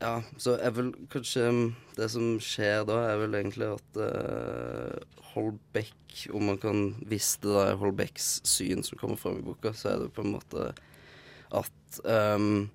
Ja, 0.00 0.12
så 0.40 0.56
er 0.56 0.72
vel 0.72 0.92
kanskje 1.12 1.50
Det 1.98 2.08
som 2.14 2.38
skjer 2.40 2.86
da, 2.88 3.02
er 3.10 3.18
vel 3.20 3.36
egentlig 3.36 3.68
at 3.74 3.98
uh, 4.00 5.20
Holbeck 5.34 6.22
Om 6.32 6.46
man 6.48 6.60
kan 6.62 6.86
Hvis 7.10 7.34
det 7.42 7.52
da 7.52 7.66
er 7.68 7.80
Holbecks 7.82 8.38
syn 8.48 8.86
som 8.86 9.00
kommer 9.00 9.20
fram 9.20 9.42
i 9.42 9.44
boka, 9.44 9.74
så 9.76 9.92
er 9.92 10.04
det 10.04 10.14
på 10.16 10.24
en 10.24 10.38
måte 10.38 10.70
at 11.50 11.96
um, 12.06 12.68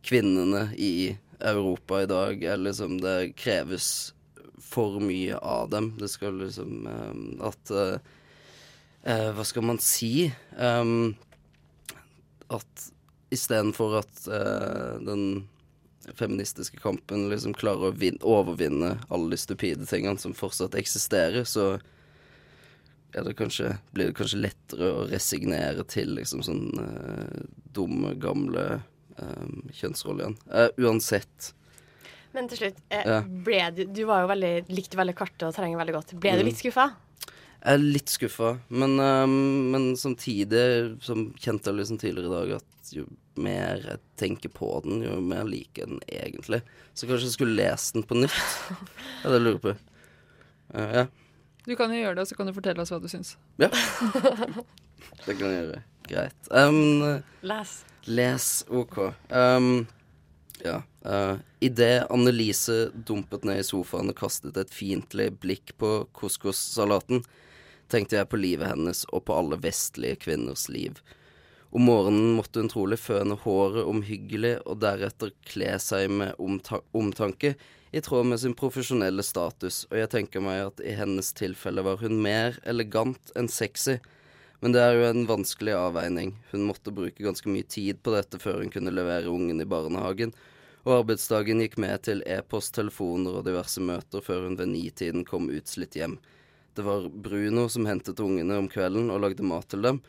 kvinnene 0.00 0.70
i 0.80 1.12
Europa 1.44 1.98
i 2.00 2.06
dag 2.08 2.44
er 2.48 2.56
liksom 2.56 2.96
Det 3.02 3.34
kreves 3.36 4.14
for 4.64 4.96
mye 4.96 5.36
av 5.44 5.68
dem. 5.74 5.90
Det 6.00 6.08
skal 6.08 6.38
liksom 6.40 6.86
um, 6.88 7.26
At 7.44 7.72
uh, 7.74 7.98
Hva 9.04 9.44
skal 9.44 9.66
man 9.68 9.78
si? 9.84 10.30
Um, 10.56 11.12
at 12.48 12.86
istedenfor 13.34 13.98
at 14.00 14.28
eh, 14.28 15.00
den 15.04 15.24
feministiske 16.14 16.78
kampen 16.82 17.28
liksom 17.30 17.56
klarer 17.56 17.90
å 17.90 17.96
vinne, 17.96 18.20
overvinne 18.20 18.94
alle 19.08 19.32
de 19.32 19.40
stupide 19.40 19.88
tingene 19.88 20.20
som 20.20 20.36
fortsatt 20.36 20.76
eksisterer, 20.78 21.46
så 21.48 21.78
det 23.14 23.36
kanskje, 23.38 23.76
blir 23.94 24.10
det 24.10 24.16
kanskje 24.18 24.40
lettere 24.42 24.90
å 24.90 25.04
resignere 25.06 25.84
til 25.86 26.16
liksom 26.16 26.42
sånn 26.42 26.64
eh, 26.82 27.44
dumme, 27.76 28.16
gamle 28.18 28.64
eh, 28.74 29.52
kjønnsroller 29.78 30.24
igjen. 30.24 30.40
Eh, 30.50 30.70
uansett. 30.82 31.52
Men 32.34 32.50
til 32.50 32.64
slutt, 32.64 32.80
eh, 32.90 33.28
ble 33.46 33.60
du 33.70 33.84
Du 33.94 34.00
var 34.08 34.24
jo 34.24 34.32
veldig, 34.32 34.54
likte 34.74 34.98
veldig 34.98 35.14
kartet 35.14 35.46
og 35.46 35.54
terrenget 35.54 35.78
veldig 35.78 35.94
godt. 35.94 36.16
Ble 36.18 36.34
mm. 36.34 36.40
du 36.42 36.48
litt 36.48 36.58
skuffa? 36.58 36.88
Jeg 37.64 37.78
er 37.78 37.84
litt 37.96 38.12
skuffa, 38.12 38.50
men, 38.68 38.98
um, 39.00 39.70
men, 39.72 39.86
samtidig, 39.96 40.98
som 41.04 41.30
kjente 41.40 41.70
jeg 41.70 41.78
liksom 41.78 42.00
tidligere 42.02 42.28
i 42.28 42.34
dag, 42.34 42.50
at 42.60 42.90
jo 42.92 43.06
mer 43.40 43.80
jeg 43.80 44.02
tenker 44.20 44.52
på 44.52 44.68
den, 44.84 45.00
jo 45.06 45.16
mer 45.24 45.46
liker 45.48 45.86
jeg 45.86 45.94
den 45.94 46.02
egentlig. 46.12 46.60
Så 46.92 47.08
kanskje 47.08 47.30
jeg 47.30 47.36
skulle 47.38 47.56
lest 47.56 47.96
den 47.96 48.04
på 48.04 48.18
nytt. 48.20 48.36
Det 49.22 49.30
er 49.30 49.32
det 49.32 49.38
jeg 49.38 49.46
lurer 49.46 49.62
på. 49.62 49.74
Uh, 50.74 50.90
ja. 50.98 51.06
Du 51.64 51.72
kan 51.80 51.92
jo 51.94 52.02
gjøre 52.02 52.18
det, 52.18 52.26
og 52.26 52.28
så 52.28 52.36
kan 52.36 52.50
du 52.50 52.52
fortelle 52.52 52.84
oss 52.84 52.92
hva 52.92 53.00
du 53.00 53.08
syns. 53.08 53.34
Ja. 53.56 53.70
det 55.24 55.38
kan 55.38 55.48
jeg 55.48 55.56
gjøre. 55.62 55.80
Greit. 56.10 56.50
Um, 56.52 57.22
les. 57.48 57.72
Les. 58.04 58.48
OK. 58.68 58.98
Um, 59.32 59.86
ja. 60.60 60.82
Uh, 61.00 61.40
Idet 61.64 62.10
Annelise 62.12 62.90
dumpet 63.08 63.48
ned 63.48 63.62
i 63.62 63.64
sofaen 63.64 64.12
og 64.12 64.18
kastet 64.20 64.60
et 64.60 64.76
fiendtlig 64.76 65.30
blikk 65.40 65.72
på 65.80 65.94
couscous-salaten, 66.16 67.24
tenkte 67.92 68.18
jeg 68.18 68.30
på 68.30 68.40
livet 68.40 68.70
hennes 68.72 69.04
og 69.10 69.26
på 69.28 69.36
alle 69.36 69.58
vestlige 69.60 70.20
kvinners 70.26 70.68
liv. 70.72 71.00
Om 71.74 71.88
morgenen 71.88 72.36
måtte 72.36 72.62
hun 72.62 72.70
trolig 72.70 73.00
føne 73.02 73.34
håret 73.42 73.88
omhyggelig 73.90 74.60
og 74.62 74.78
deretter 74.84 75.32
kle 75.48 75.72
seg 75.82 76.12
med 76.12 76.38
omta 76.38 76.78
omtanke, 76.94 77.56
i 77.94 78.00
tråd 78.02 78.26
med 78.26 78.40
sin 78.42 78.54
profesjonelle 78.58 79.22
status, 79.22 79.84
og 79.90 79.98
jeg 80.00 80.10
tenker 80.10 80.42
meg 80.42 80.64
at 80.64 80.80
i 80.82 80.96
hennes 80.98 81.28
tilfelle 81.38 81.82
var 81.86 82.00
hun 82.02 82.16
mer 82.22 82.56
elegant 82.66 83.30
enn 83.38 83.46
sexy. 83.46 84.00
Men 84.62 84.74
det 84.74 84.80
er 84.82 84.96
jo 84.96 85.04
en 85.06 85.26
vanskelig 85.28 85.76
avveining. 85.78 86.32
Hun 86.50 86.64
måtte 86.66 86.94
bruke 86.94 87.22
ganske 87.22 87.50
mye 87.50 87.66
tid 87.70 88.00
på 88.02 88.14
dette 88.14 88.40
før 88.42 88.64
hun 88.64 88.72
kunne 88.74 88.94
levere 88.94 89.30
ungen 89.30 89.62
i 89.62 89.68
barnehagen, 89.68 90.34
og 90.82 90.96
arbeidsdagen 91.00 91.62
gikk 91.62 91.78
med 91.82 92.02
til 92.06 92.22
e-post, 92.26 92.74
telefoner 92.74 93.38
og 93.38 93.46
diverse 93.46 93.82
møter 93.82 94.22
før 94.24 94.48
hun 94.48 94.58
ved 94.58 94.72
nitiden 94.72 95.22
kom 95.28 95.46
utslitt 95.54 95.94
hjem. 95.98 96.18
Det 96.74 96.82
var 96.82 97.08
Bruno 97.08 97.68
som 97.68 97.86
hentet 97.86 98.20
ungene 98.20 98.58
om 98.58 98.68
kvelden 98.68 99.12
og 99.14 99.20
lagde 99.22 99.46
mat 99.46 99.68
til 99.70 99.84
dem. 99.84 100.00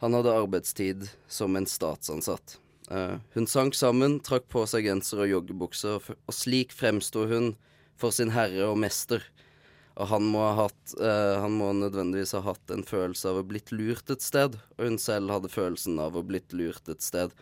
Han 0.00 0.16
hadde 0.16 0.34
arbeidstid 0.36 1.06
som 1.28 1.56
en 1.56 1.68
statsansatt. 1.68 2.58
Uh, 2.90 3.20
hun 3.36 3.46
sank 3.46 3.76
sammen, 3.76 4.18
trakk 4.24 4.48
på 4.52 4.64
seg 4.68 4.88
genser 4.88 5.22
og 5.24 5.30
joggebukser, 5.30 6.00
og 6.10 6.34
slik 6.34 6.74
fremsto 6.76 7.24
hun 7.30 7.52
for 8.00 8.12
sin 8.12 8.32
herre 8.34 8.66
og 8.68 8.80
mester. 8.82 9.24
Og 10.00 10.08
han 10.10 10.24
må, 10.32 10.42
ha 10.42 10.66
hatt, 10.66 10.94
uh, 10.98 11.40
han 11.44 11.54
må 11.56 11.70
nødvendigvis 11.78 12.34
ha 12.36 12.42
hatt 12.44 12.72
en 12.74 12.84
følelse 12.84 13.30
av 13.30 13.40
å 13.40 13.46
blitt 13.46 13.72
lurt 13.72 14.12
et 14.12 14.24
sted, 14.24 14.58
og 14.76 14.88
hun 14.88 14.98
selv 15.00 15.32
hadde 15.32 15.52
følelsen 15.52 16.00
av 16.02 16.18
å 16.18 16.24
blitt 16.26 16.56
lurt 16.56 16.88
et 16.92 17.04
sted, 17.04 17.32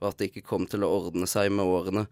og 0.00 0.08
at 0.08 0.20
det 0.20 0.30
ikke 0.30 0.46
kom 0.52 0.68
til 0.70 0.86
å 0.86 0.92
ordne 1.02 1.28
seg 1.28 1.50
med 1.52 1.68
årene. 1.68 2.06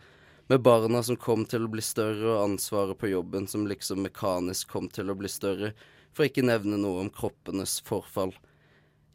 Med 0.50 0.64
barna 0.66 1.04
som 1.06 1.16
kom 1.20 1.44
til 1.46 1.68
å 1.68 1.70
bli 1.70 1.84
større, 1.84 2.26
og 2.34 2.42
ansvaret 2.48 2.98
på 2.98 3.12
jobben 3.12 3.46
som 3.48 3.68
liksom 3.70 4.02
mekanisk 4.08 4.72
kom 4.72 4.88
til 4.90 5.12
å 5.12 5.18
bli 5.18 5.30
større, 5.30 5.74
for 6.16 6.28
ikke 6.28 6.44
nevne 6.46 6.78
noe 6.80 7.04
om 7.04 7.10
kroppenes 7.12 7.78
forfall. 7.86 8.34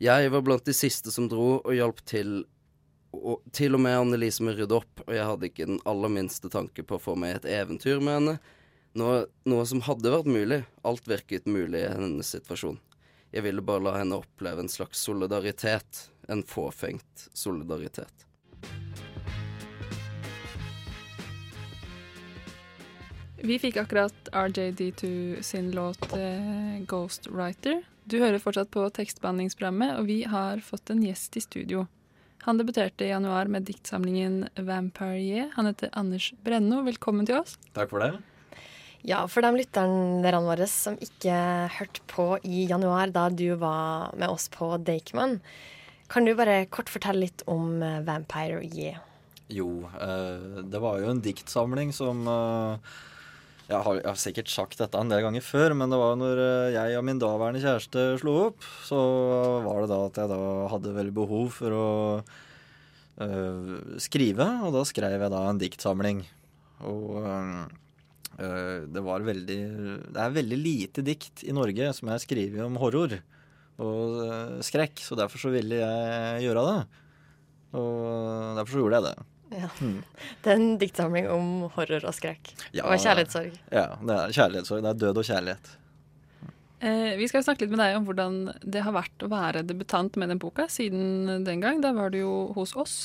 Jeg 0.01 0.31
var 0.33 0.43
blant 0.43 0.67
de 0.67 0.75
siste 0.75 1.11
som 1.13 1.29
dro, 1.31 1.61
og 1.61 1.73
hjalp 1.75 2.01
til 2.07 2.43
og 3.15 3.43
til 3.55 3.77
og 3.77 3.79
med 3.79 3.95
Annelise 3.95 4.43
med 4.43 4.55
å 4.55 4.59
rydde 4.59 4.75
opp, 4.75 5.03
og 5.05 5.13
jeg 5.15 5.27
hadde 5.29 5.47
ikke 5.47 5.67
den 5.69 5.81
aller 5.87 6.11
minste 6.11 6.49
tanke 6.51 6.83
på 6.83 6.97
å 6.97 7.01
få 7.01 7.15
meg 7.19 7.37
et 7.37 7.47
eventyr 7.61 8.01
med 8.03 8.17
henne. 8.19 8.33
Noe, 8.99 9.25
noe, 9.47 9.63
som 9.67 9.83
hadde 9.83 10.11
vært 10.11 10.27
mulig. 10.27 10.61
Alt 10.87 11.07
virket 11.07 11.47
mulig 11.47 11.81
i 11.83 11.91
hennes 11.91 12.29
situasjon. 12.35 12.77
Jeg 13.35 13.43
ville 13.43 13.63
bare 13.65 13.83
la 13.83 13.97
henne 13.97 14.21
oppleve 14.21 14.63
en 14.63 14.71
slags 14.71 15.01
solidaritet. 15.03 16.05
En 16.31 16.43
fåfengt 16.47 17.27
solidaritet. 17.35 18.27
Vi 23.45 23.59
fikk 23.61 23.75
akkurat 23.77 24.29
RJD2 24.33 25.41
sin 25.41 25.67
låt 25.71 26.13
eh, 26.13 26.81
'Ghostwriter'. 26.81 27.83
Du 28.03 28.17
hører 28.17 28.41
fortsatt 28.41 28.71
på 28.73 28.87
tekstbehandlingsprogrammet, 28.89 29.99
og 29.99 30.07
vi 30.09 30.23
har 30.25 30.63
fått 30.65 30.89
en 30.89 31.03
gjest 31.05 31.37
i 31.37 31.43
studio. 31.45 31.83
Han 32.47 32.57
debuterte 32.57 33.05
i 33.05 33.11
januar 33.11 33.45
med 33.45 33.67
diktsamlingen 33.69 34.49
'Vampire'. 34.55 35.51
Han 35.53 35.69
heter 35.69 35.93
Anders 35.93 36.31
Brenno. 36.41 36.81
Velkommen 36.89 37.29
til 37.29 37.37
oss. 37.43 37.59
Takk 37.77 37.93
for 37.93 38.01
det. 38.01 38.17
Ja, 39.05 39.27
for 39.29 39.45
de 39.45 39.53
lytterne 39.61 40.41
våre 40.49 40.65
som 40.65 40.97
ikke 40.97 41.69
hørte 41.77 42.01
på 42.09 42.29
i 42.41 42.65
januar, 42.65 43.13
da 43.13 43.29
du 43.29 43.53
var 43.61 44.09
med 44.17 44.29
oss 44.29 44.49
på 44.49 44.73
Dakeman, 44.81 45.39
kan 46.09 46.25
du 46.25 46.33
bare 46.33 46.65
kort 46.65 46.89
fortelle 46.89 47.29
litt 47.29 47.45
om 47.45 47.83
eh, 47.83 48.01
'Vampire 48.01 48.65
Yeah'? 48.65 49.05
Jo, 49.49 49.85
eh, 50.01 50.63
det 50.65 50.81
var 50.81 50.97
jo 50.97 51.11
en 51.13 51.21
diktsamling 51.21 51.93
som 51.93 52.25
eh, 52.25 52.79
jeg 53.65 53.81
har, 53.81 53.97
jeg 53.97 54.05
har, 54.05 54.17
sikkert 54.21 54.51
sagt 54.53 54.77
dette 54.77 54.99
en 54.99 55.09
del 55.09 55.23
ganger 55.25 55.41
før, 55.41 55.73
men 55.77 55.89
det 55.89 55.97
var 55.97 56.17
når 56.19 56.41
eh, 56.41 56.73
jeg 56.75 56.99
og 56.99 57.05
min 57.07 57.21
daværende 57.21 57.63
kjæreste 57.63 58.03
slo 58.21 58.35
opp, 58.43 58.67
så 58.85 58.99
var 59.65 59.81
det 59.81 59.89
da 59.89 59.97
at 60.05 60.19
jeg 60.21 60.29
da 60.29 60.41
hadde 60.69 60.93
veldig 60.93 61.15
behov 61.17 61.49
for 61.55 61.73
å 61.73 61.87
øh, 63.25 63.71
skrive, 64.05 64.47
og 64.67 64.75
da 64.77 64.85
skrev 64.85 65.17
jeg 65.17 65.33
da 65.33 65.41
en 65.49 65.61
diktsamling. 65.61 66.21
Og 66.85 67.17
øh, 67.25 67.65
det 68.91 69.01
var 69.01 69.23
veldig 69.23 69.59
Det 70.11 70.19
er 70.19 70.33
veldig 70.35 70.57
lite 70.59 71.01
dikt 71.07 71.45
i 71.47 71.55
Norge 71.55 71.93
som 71.95 72.11
jeg 72.11 72.25
skriver 72.25 72.65
om 72.67 72.77
horror 72.81 73.17
og 73.81 74.61
skrekk, 74.63 75.01
så 75.03 75.17
derfor 75.17 75.41
så 75.41 75.49
ville 75.51 75.81
jeg 75.81 76.43
gjøre 76.45 76.67
det. 76.69 76.81
Og 77.79 78.59
derfor 78.59 78.75
så 78.75 78.83
gjorde 78.83 78.99
jeg 79.01 79.07
det. 79.09 79.31
Ja. 79.55 79.69
Mm. 79.79 80.03
Det 80.43 80.51
er 80.51 80.59
en 80.59 80.75
diktsamling 80.81 81.27
om 81.31 81.49
horror 81.75 82.05
og 82.07 82.15
skrekk. 82.15 82.51
Ja, 82.75 82.85
og 82.87 82.99
kjærlighetssorg. 82.99 83.57
Ja, 83.71 83.87
det 84.01 84.17
er 84.19 84.35
kjærlighetssorg. 84.37 84.83
Det 84.85 84.91
er 84.91 85.01
død 85.05 85.21
og 85.21 85.27
kjærlighet. 85.29 85.73
Eh, 86.85 87.13
vi 87.17 87.27
skal 87.31 87.45
snakke 87.45 87.63
litt 87.63 87.73
med 87.73 87.81
deg 87.81 87.97
om 87.97 88.07
hvordan 88.07 88.39
det 88.61 88.83
har 88.83 88.95
vært 88.95 89.23
å 89.23 89.29
være 89.31 89.63
debutant 89.65 90.17
med 90.19 90.33
den 90.33 90.41
boka 90.41 90.67
siden 90.71 91.45
den 91.47 91.63
gang. 91.63 91.79
Da 91.83 91.93
var 91.95 92.11
du 92.13 92.19
jo 92.19 92.33
hos 92.57 92.75
oss 92.75 92.97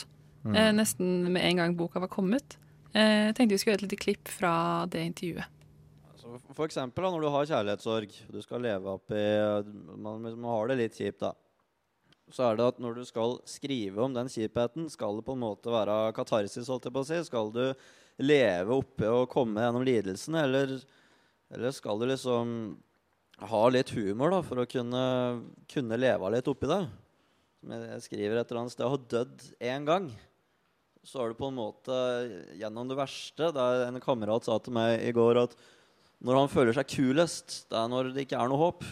mm. 0.42 0.54
eh, 0.54 0.72
nesten 0.76 1.30
med 1.30 1.44
en 1.46 1.62
gang 1.62 1.78
boka 1.78 2.02
var 2.02 2.10
kommet. 2.12 2.58
Eh, 2.92 3.30
jeg 3.30 3.38
tenkte 3.38 3.54
vi 3.54 3.62
skulle 3.62 3.76
gjøre 3.76 3.84
et 3.84 3.88
lite 3.88 4.02
klipp 4.02 4.32
fra 4.40 4.54
det 4.90 5.04
intervjuet. 5.12 5.58
Altså, 6.10 6.40
for 6.50 6.66
eksempel 6.66 7.06
da, 7.06 7.12
når 7.14 7.24
du 7.24 7.30
har 7.36 7.52
kjærlighetssorg, 7.52 8.18
du 8.34 8.42
skal 8.42 8.66
leve 8.66 8.98
oppi 8.98 9.22
man, 9.94 10.26
man 10.26 10.50
har 10.50 10.72
det 10.72 10.80
litt 10.82 10.98
kjipt, 10.98 11.22
da 11.22 11.32
så 12.34 12.46
er 12.46 12.58
det 12.58 12.68
at 12.72 12.78
når 12.82 13.00
du 13.00 13.02
skal 13.08 13.38
skrive 13.48 14.04
om 14.04 14.14
den 14.14 14.30
kjipheten, 14.30 14.88
skal 14.92 15.18
det 15.18 15.26
på 15.26 15.34
en 15.36 15.42
måte 15.42 15.72
være 15.72 16.12
katarsis, 16.16 16.68
holdt 16.70 16.86
jeg 16.88 16.94
på 16.94 17.02
å 17.02 17.08
si? 17.08 17.18
Skal 17.26 17.52
du 17.54 17.64
leve 18.20 18.76
oppe 18.76 19.10
og 19.10 19.30
komme 19.32 19.64
gjennom 19.64 19.84
lidelsen, 19.86 20.36
eller, 20.40 20.76
eller 21.50 21.74
skal 21.74 22.00
du 22.00 22.08
liksom 22.10 22.54
ha 23.50 23.62
litt 23.72 23.92
humor 23.96 24.34
da, 24.34 24.42
for 24.44 24.62
å 24.62 24.68
kunne, 24.68 25.04
kunne 25.70 26.00
leve 26.00 26.32
litt 26.34 26.50
oppi 26.50 26.70
det? 26.70 26.82
Som 27.60 27.74
jeg 27.76 28.04
skriver 28.06 28.40
et 28.40 28.50
eller 28.52 28.62
annet 28.62 28.74
sted, 28.76 28.88
har 28.88 29.08
dødd 29.14 29.46
én 29.72 29.88
gang. 29.88 30.08
Så 31.04 31.20
er 31.20 31.32
du 31.32 31.38
på 31.38 31.48
en 31.48 31.56
måte 31.56 31.96
gjennom 32.60 32.88
det 32.88 32.96
verste. 32.98 33.50
Der 33.56 33.86
en 33.86 34.00
kamerat 34.04 34.46
sa 34.46 34.58
til 34.60 34.76
meg 34.76 35.00
i 35.04 35.12
går 35.16 35.42
at 35.46 35.56
når 36.20 36.42
han 36.42 36.50
føler 36.52 36.76
seg 36.76 36.88
kulest, 36.92 37.62
det 37.72 37.78
er 37.80 37.88
når 37.88 38.12
det 38.12 38.26
ikke 38.26 38.40
er 38.40 38.50
noe 38.52 38.60
håp. 38.60 38.84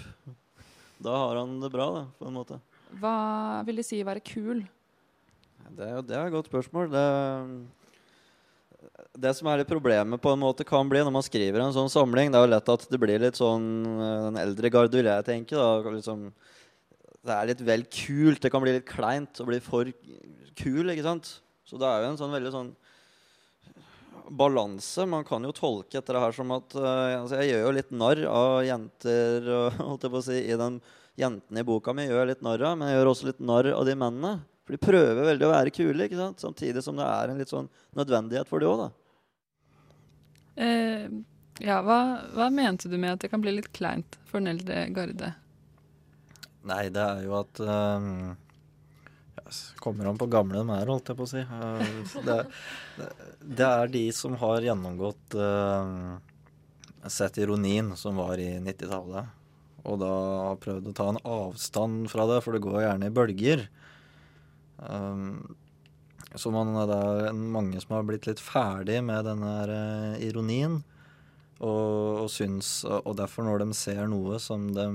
Da 1.05 1.15
har 1.15 1.41
han 1.43 1.59
det 1.63 1.71
bra, 1.71 1.89
da, 1.95 2.05
på 2.19 2.29
en 2.29 2.37
måte. 2.37 2.57
Hva 2.97 3.63
vil 3.69 3.81
de 3.81 3.85
si 3.85 4.01
være 4.07 4.23
kul? 4.25 4.63
Det 5.77 5.85
er, 5.85 5.99
det 6.07 6.17
er 6.17 6.29
et 6.29 6.33
godt 6.33 6.49
spørsmål. 6.49 6.89
Det, 6.93 7.05
det, 9.21 9.33
som 9.37 9.51
er 9.51 9.61
litt 9.61 9.71
problemet 9.71 10.23
på 10.23 10.33
en 10.33 10.41
måte 10.41 10.67
kan 10.67 10.89
bli 10.89 11.03
når 11.05 11.15
man 11.15 11.27
skriver 11.27 11.63
en 11.63 11.75
sånn 11.77 11.93
samling, 11.93 12.33
det 12.33 12.41
er 12.41 12.47
jo 12.47 12.53
lett 12.55 12.73
at 12.75 12.87
det 12.89 13.01
blir 13.03 13.21
litt 13.21 13.39
sånn 13.39 13.69
eh, 13.85 14.25
den 14.29 14.41
eldre 14.41 14.73
garde, 14.73 14.97
vil 14.97 15.11
jeg 15.11 15.29
tenke. 15.29 15.59
Da, 15.59 15.93
liksom, 15.93 16.29
det 17.29 17.37
er 17.37 17.53
litt 17.53 17.65
vel 17.69 17.85
kult. 17.93 18.41
Det 18.43 18.53
kan 18.55 18.65
bli 18.65 18.79
litt 18.79 18.89
kleint 18.89 19.43
å 19.43 19.49
bli 19.49 19.61
for 19.65 19.93
kul, 20.59 20.95
ikke 20.95 21.07
sant? 21.07 21.35
Så 21.69 21.81
det 21.81 21.89
er 21.89 22.07
jo 22.07 22.13
en 22.15 22.21
sånn 22.21 22.33
veldig 22.33 22.55
sånn 22.55 22.71
balanse. 24.39 25.05
Man 25.09 25.27
kan 25.29 25.45
jo 25.45 25.53
tolke 25.57 26.01
etter 26.01 26.17
det 26.17 26.23
her 26.25 26.37
som 26.37 26.51
at 26.57 26.75
uh, 26.77 27.21
altså 27.21 27.41
Jeg 27.41 27.53
gjør 27.53 27.63
jo 27.67 27.75
litt 27.77 27.93
narr 27.97 28.25
av 28.29 28.63
jenter 28.67 29.53
holdt 29.89 30.07
jeg 30.07 30.15
på 30.15 30.21
å 30.21 30.25
si, 30.25 30.41
i 30.45 30.59
den 30.61 30.81
jentene 31.19 31.63
i 31.63 31.67
boka 31.67 31.95
mi 31.97 32.07
gjør 32.07 32.31
litt 32.31 32.45
narr 32.47 32.63
av, 32.71 32.79
men 32.79 32.91
jeg 32.91 32.99
gjør 32.99 33.11
også 33.13 33.29
litt 33.29 33.43
narr 33.43 33.73
av 33.75 33.87
de 33.89 33.97
mennene. 33.99 34.39
For 34.67 34.77
de 34.77 34.83
prøver 34.85 35.25
veldig 35.25 35.47
å 35.47 35.51
være 35.55 35.73
kule, 35.75 36.07
ikke 36.07 36.19
sant? 36.19 36.43
samtidig 36.45 36.85
som 36.85 36.99
det 36.99 37.07
er 37.09 37.33
en 37.33 37.41
litt 37.41 37.53
sånn 37.53 37.71
nødvendighet 37.97 38.51
for 38.51 38.63
de 38.63 38.69
òg, 38.69 38.85
da. 38.85 38.89
Eh, 40.59 41.07
ja, 41.63 41.79
hva, 41.87 41.99
hva, 42.35 42.49
mente 42.51 42.91
du 42.91 42.99
med 42.99 43.17
at 43.17 43.25
det 43.25 43.31
kan 43.33 43.43
bli 43.43 43.55
litt 43.57 43.71
kleint 43.75 44.19
for 44.29 44.43
den 44.43 44.53
eldre 44.53 44.85
garde? 44.95 45.33
Nei, 46.69 46.85
det 46.93 47.01
er 47.01 47.25
jo 47.25 47.39
at 47.39 47.63
um, 47.65 48.37
Kommer 49.81 50.11
an 50.11 50.19
på 50.21 50.27
gamle 50.29 50.61
de 50.61 50.75
er, 50.75 50.91
holdt 50.91 51.09
jeg 51.09 51.17
på 51.17 51.25
å 51.25 51.31
si. 51.31 51.41
Det, 52.27 52.39
det, 52.99 53.09
det, 53.41 53.69
er 53.69 53.93
de 53.95 54.03
som 54.13 54.35
har 54.43 54.67
gjennomgått 54.67 55.39
uh, 55.39 56.19
Sett 57.09 57.39
ironien 57.41 57.95
som 57.97 58.19
var 58.21 58.43
i 58.43 58.51
90-tallet 58.61 59.38
og 59.89 60.03
da 60.03 60.13
prøvd 60.63 60.91
å 60.91 60.97
ta 60.97 61.09
en 61.13 61.23
avstand 61.25 62.11
fra 62.13 62.27
det, 62.31 62.43
for 62.45 62.55
det 62.55 62.65
går 62.65 62.83
gjerne 62.85 63.09
i 63.09 63.15
bølger. 63.15 63.65
Um, 64.79 65.57
så 66.37 66.53
man, 66.53 66.75
det 66.77 66.99
er 66.99 67.33
mange 67.35 67.81
som 67.81 67.97
har 67.97 68.07
blitt 68.09 68.29
litt 68.29 68.43
ferdig 68.43 69.01
med 69.05 69.25
denne 69.27 69.55
uh, 69.71 70.21
ironien. 70.21 70.83
Og, 71.59 72.23
og, 72.23 72.29
syns, 72.31 72.85
og 72.87 73.17
derfor, 73.19 73.49
når 73.49 73.65
de 73.65 73.75
ser 73.75 74.05
noe 74.11 74.39
som 74.43 74.69
de 74.77 74.87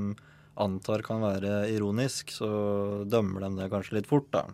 antar 0.63 1.01
kan 1.03 1.23
være 1.23 1.65
ironisk, 1.73 2.31
så 2.31 2.47
dømmer 3.09 3.47
de 3.47 3.57
det 3.57 3.71
kanskje 3.73 3.97
litt 3.97 4.07
fort, 4.07 4.29
da. 4.31 4.45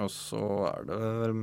Og 0.00 0.10
så 0.12 0.42
er 0.68 0.86
det 0.88 0.98
vel 1.00 1.40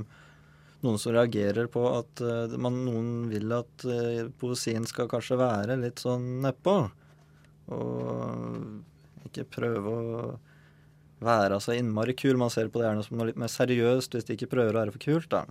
noen 0.85 0.99
som 1.01 1.15
reagerer 1.15 1.69
på 1.71 1.81
at 1.89 2.21
uh, 2.21 2.53
man, 2.61 2.83
noen 2.85 3.09
vil 3.31 3.53
at 3.55 3.87
uh, 3.87 4.27
poesien 4.37 4.85
skal 4.89 5.09
kanskje 5.09 5.39
være 5.39 5.79
litt 5.81 6.03
sånn 6.03 6.41
nedpå. 6.45 6.77
Og 7.75 9.27
ikke 9.27 9.47
prøve 9.57 9.93
å 9.93 10.27
være 11.23 11.59
så 11.63 11.75
innmari 11.75 12.15
kul. 12.17 12.37
Man 12.39 12.51
ser 12.53 12.69
på 12.71 12.81
det 12.81 12.87
gjerne 12.87 13.05
som 13.05 13.17
noe 13.19 13.29
litt 13.31 13.39
mer 13.39 13.51
seriøst 13.51 14.15
hvis 14.15 14.27
de 14.27 14.37
ikke 14.37 14.51
prøver 14.53 14.75
å 14.75 14.81
være 14.81 14.93
for 14.95 15.03
kult, 15.03 15.29
da. 15.33 15.45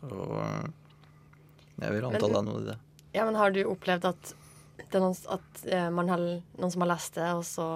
Så 0.00 0.28
jeg 1.80 1.96
vil 1.96 2.06
anta 2.08 2.26
det 2.28 2.38
er 2.38 2.46
noe 2.46 2.62
i 2.62 2.68
det. 2.70 2.78
Ja, 3.16 3.26
men 3.26 3.36
har 3.36 3.52
du 3.52 3.60
opplevd 3.66 4.06
at, 4.12 4.32
noen, 4.94 5.16
at 5.34 5.62
uh, 5.66 5.88
man 5.92 6.12
har 6.12 6.22
noen 6.22 6.72
som 6.72 6.84
har 6.84 6.92
lest 6.92 7.18
det, 7.18 7.28
og 7.34 7.44
så 7.46 7.68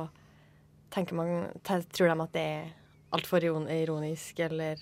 tenker 0.94 1.18
man, 1.18 1.48
tror 1.66 2.12
de 2.12 2.14
at 2.14 2.36
det 2.36 2.44
er 2.54 2.68
altfor 3.14 3.44
ironisk, 3.44 4.38
eller 4.46 4.78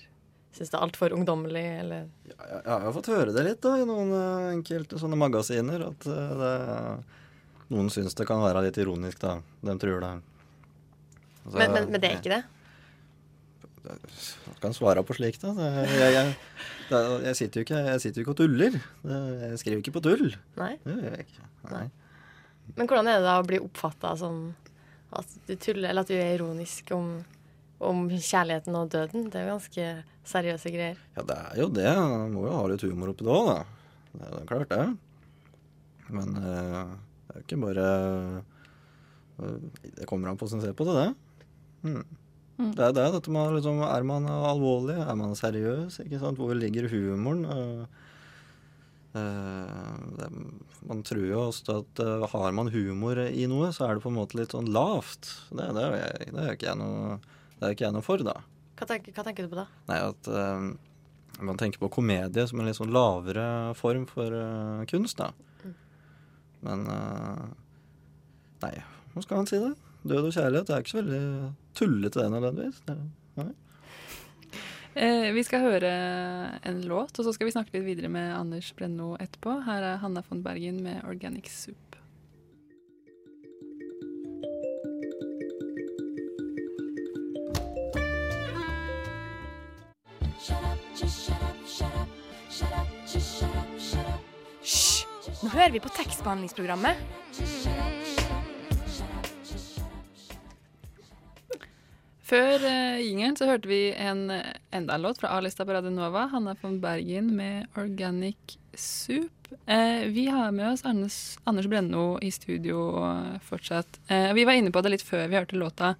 syns 0.53 0.69
det 0.69 0.77
er 0.77 0.85
altfor 0.85 1.15
ungdommelig, 1.15 1.65
eller 1.81 2.05
ja, 2.29 2.37
jeg, 2.37 2.61
jeg 2.67 2.85
har 2.85 2.95
fått 2.99 3.09
høre 3.09 3.33
det 3.33 3.45
litt 3.47 3.61
da, 3.65 3.73
i 3.81 3.87
noen 3.89 4.13
uh, 4.13 4.51
enkelte 4.53 5.01
sånne 5.01 5.17
magasiner. 5.17 5.87
At 5.89 6.05
det 6.05 6.53
noen 7.73 7.89
syns 7.93 8.15
det 8.17 8.27
kan 8.29 8.41
være 8.43 8.67
litt 8.67 8.77
ironisk, 8.81 9.19
da. 9.23 9.37
De 9.65 9.75
tror 9.81 10.03
det. 10.03 10.11
Altså, 11.43 11.57
men, 11.57 11.73
men, 11.73 11.89
men, 11.91 12.01
det 12.01 12.09
er 12.09 12.19
ikke 12.21 12.37
det? 12.37 12.43
Man 13.83 14.59
kan 14.63 14.75
svare 14.75 15.03
på 15.03 15.15
slikt. 15.17 15.43
da. 15.43 15.51
Jeg, 15.83 16.13
jeg, 16.15 16.35
jeg, 17.25 17.35
sitter 17.35 17.59
jo 17.59 17.65
ikke, 17.67 17.81
jeg 17.89 18.03
sitter 18.03 18.21
jo 18.21 18.25
ikke 18.25 18.35
og 18.35 18.39
tuller. 18.39 18.79
Jeg 19.03 19.59
skriver 19.59 19.83
ikke 19.83 19.95
på 19.97 20.03
tull. 20.05 20.29
Nei. 20.59 20.73
Det 20.85 20.95
gjør 21.01 21.17
jeg 21.17 21.27
ikke. 21.27 21.49
Nei. 21.73 21.85
Men 22.77 22.87
hvordan 22.87 23.11
er 23.11 23.19
det 23.19 23.27
da 23.27 23.37
å 23.41 23.47
bli 23.47 23.59
oppfatta 23.59 24.13
som 24.21 24.43
at 25.13 25.35
du 25.49 25.53
tuller, 25.59 25.89
eller 25.91 26.05
at 26.05 26.09
du 26.09 26.15
er 26.15 26.37
ironisk 26.37 26.93
om, 26.95 27.17
om 27.83 28.05
kjærligheten 28.13 28.79
og 28.79 28.91
døden? 28.93 29.27
Det 29.27 29.41
er 29.41 29.49
jo 29.49 29.57
ganske 29.57 29.89
seriøse 30.31 30.71
greier. 30.73 31.01
Ja, 31.17 31.25
det 31.27 31.39
er 31.41 31.59
jo 31.59 31.71
det. 31.75 31.89
Man 31.91 32.37
må 32.37 32.47
jo 32.47 32.55
ha 32.55 32.63
litt 32.71 32.85
humor 32.87 33.11
oppi 33.11 33.27
det 33.27 33.35
òg, 33.35 33.51
da. 33.51 33.59
Det 34.13 34.29
er 34.29 34.37
jo 34.37 34.45
klart, 34.53 34.71
det. 34.71 34.87
Men 36.13 36.37
eh, 36.39 36.93
det 37.33 37.39
er 37.39 37.41
jo 37.41 37.47
ikke 37.47 37.63
bare 37.65 37.85
eh, 39.41 39.61
Det 39.97 40.05
kommer 40.05 40.29
an 40.29 40.37
på 40.37 40.45
hvordan 40.45 40.59
man 40.61 40.67
ser 40.67 40.75
på 40.77 40.85
det, 40.85 40.93
det. 40.99 41.07
Mm. 41.89 42.03
Det 42.77 42.83
er 42.85 42.93
det, 42.93 43.05
dette 43.15 43.31
med 43.33 43.55
liksom 43.57 43.81
Er 43.81 44.05
man 44.05 44.27
alvorlig? 44.29 44.99
Er 45.01 45.17
man 45.17 45.33
seriøs? 45.33 45.97
Ikke 46.05 46.19
sant? 46.21 46.37
Hvor 46.37 46.53
ligger 46.53 46.85
humoren? 46.91 47.41
Uh, 47.49 47.87
uh, 49.17 49.97
det, 50.19 50.29
man 50.85 51.01
tror 51.01 51.25
jo 51.25 51.41
også 51.47 51.79
at 51.81 52.03
uh, 52.05 52.27
har 52.29 52.53
man 52.53 52.69
humor 52.69 53.23
i 53.25 53.47
noe, 53.49 53.71
så 53.73 53.87
er 53.87 53.97
det 53.97 54.05
på 54.05 54.13
en 54.13 54.19
måte 54.19 54.37
litt 54.37 54.53
sånn 54.53 54.69
lavt. 54.69 55.31
Det, 55.49 55.65
det, 55.65 55.87
er, 55.87 55.97
jeg, 55.97 56.33
det 56.35 56.43
er 56.43 56.53
ikke 56.53 56.69
jeg 56.69 56.81
noe 56.83 57.17
Det 57.57 57.65
er 57.65 57.73
ikke 57.73 57.87
jeg 57.87 57.97
noe 57.97 58.05
for, 58.05 58.25
da. 58.29 58.37
Hva 58.77 58.89
tenker, 58.89 59.15
hva 59.17 59.25
tenker 59.25 59.47
du 59.47 59.55
på 59.55 59.63
da? 59.63 59.65
Nei, 59.89 59.97
at 60.11 60.29
man 61.41 61.57
tenker 61.57 61.81
på 61.81 61.89
komedie 61.97 62.45
som 62.45 62.61
en 62.61 62.69
litt 62.69 62.77
sånn 62.77 62.93
lavere 62.93 63.73
form 63.79 64.05
for 64.09 64.37
kunst, 64.91 65.17
da. 65.17 65.33
Men 66.63 66.87
eh, 66.89 67.43
Nei, 68.63 68.77
hva 69.13 69.23
skal 69.25 69.41
man 69.41 69.49
si, 69.49 69.59
da? 69.59 69.73
Død 70.03 70.29
og 70.29 70.35
kjærlighet 70.35 70.69
det 70.69 70.75
er 70.75 70.83
ikke 70.83 70.93
så 70.93 71.01
veldig 71.01 71.25
tullete, 71.75 72.19
det 72.19 72.31
nødvendigvis. 72.31 72.81
Eh, 74.93 75.31
vi 75.33 75.41
skal 75.41 75.63
høre 75.63 75.91
en 76.69 76.83
låt, 76.85 77.17
og 77.17 77.25
så 77.25 77.33
skal 77.33 77.47
vi 77.49 77.53
snakke 77.55 77.73
litt 77.73 77.87
videre 77.87 78.11
med 78.13 78.29
Anders 78.35 78.69
Brenno 78.77 79.15
etterpå. 79.17 79.55
Her 79.65 79.87
er 79.87 80.01
Hanna 80.03 80.21
von 80.27 80.43
Bergen 80.45 80.83
med 80.85 81.01
'Organic 81.01 81.49
Soup'. 81.49 81.92
Hører 95.53 95.73
vi 95.75 95.81
på 95.83 95.91
tekstbehandlingsprogrammet. 95.93 96.97
Før 102.23 102.63
uh, 102.63 102.97
jingeren 103.03 103.35
så 103.37 103.45
hørte 103.45 103.69
vi 103.69 103.81
en, 103.99 104.25
enda 104.73 104.95
en 104.95 105.03
låt 105.03 105.19
fra 105.21 105.35
A-lista 105.35 105.65
på 105.67 105.75
Radio 105.75 105.91
Nova, 105.93 106.25
Hanna 106.31 106.55
von 106.61 106.79
Bergen 106.81 107.29
med 107.37 107.67
'Organic 107.75 108.57
Soup'. 108.73 109.51
Uh, 109.69 110.09
vi 110.09 110.25
har 110.31 110.51
med 110.51 110.71
oss 110.71 110.85
Anders, 110.85 111.37
Anders 111.43 111.67
Brenno 111.67 112.17
i 112.21 112.31
studio 112.31 112.87
uh, 113.03 113.37
fortsatt. 113.45 113.99
Uh, 114.09 114.33
vi 114.33 114.47
var 114.49 114.57
inne 114.57 114.71
på 114.71 114.81
det 114.81 114.95
litt 114.95 115.05
før 115.05 115.27
vi 115.27 115.37
hørte 115.37 115.59
låta, 115.59 115.95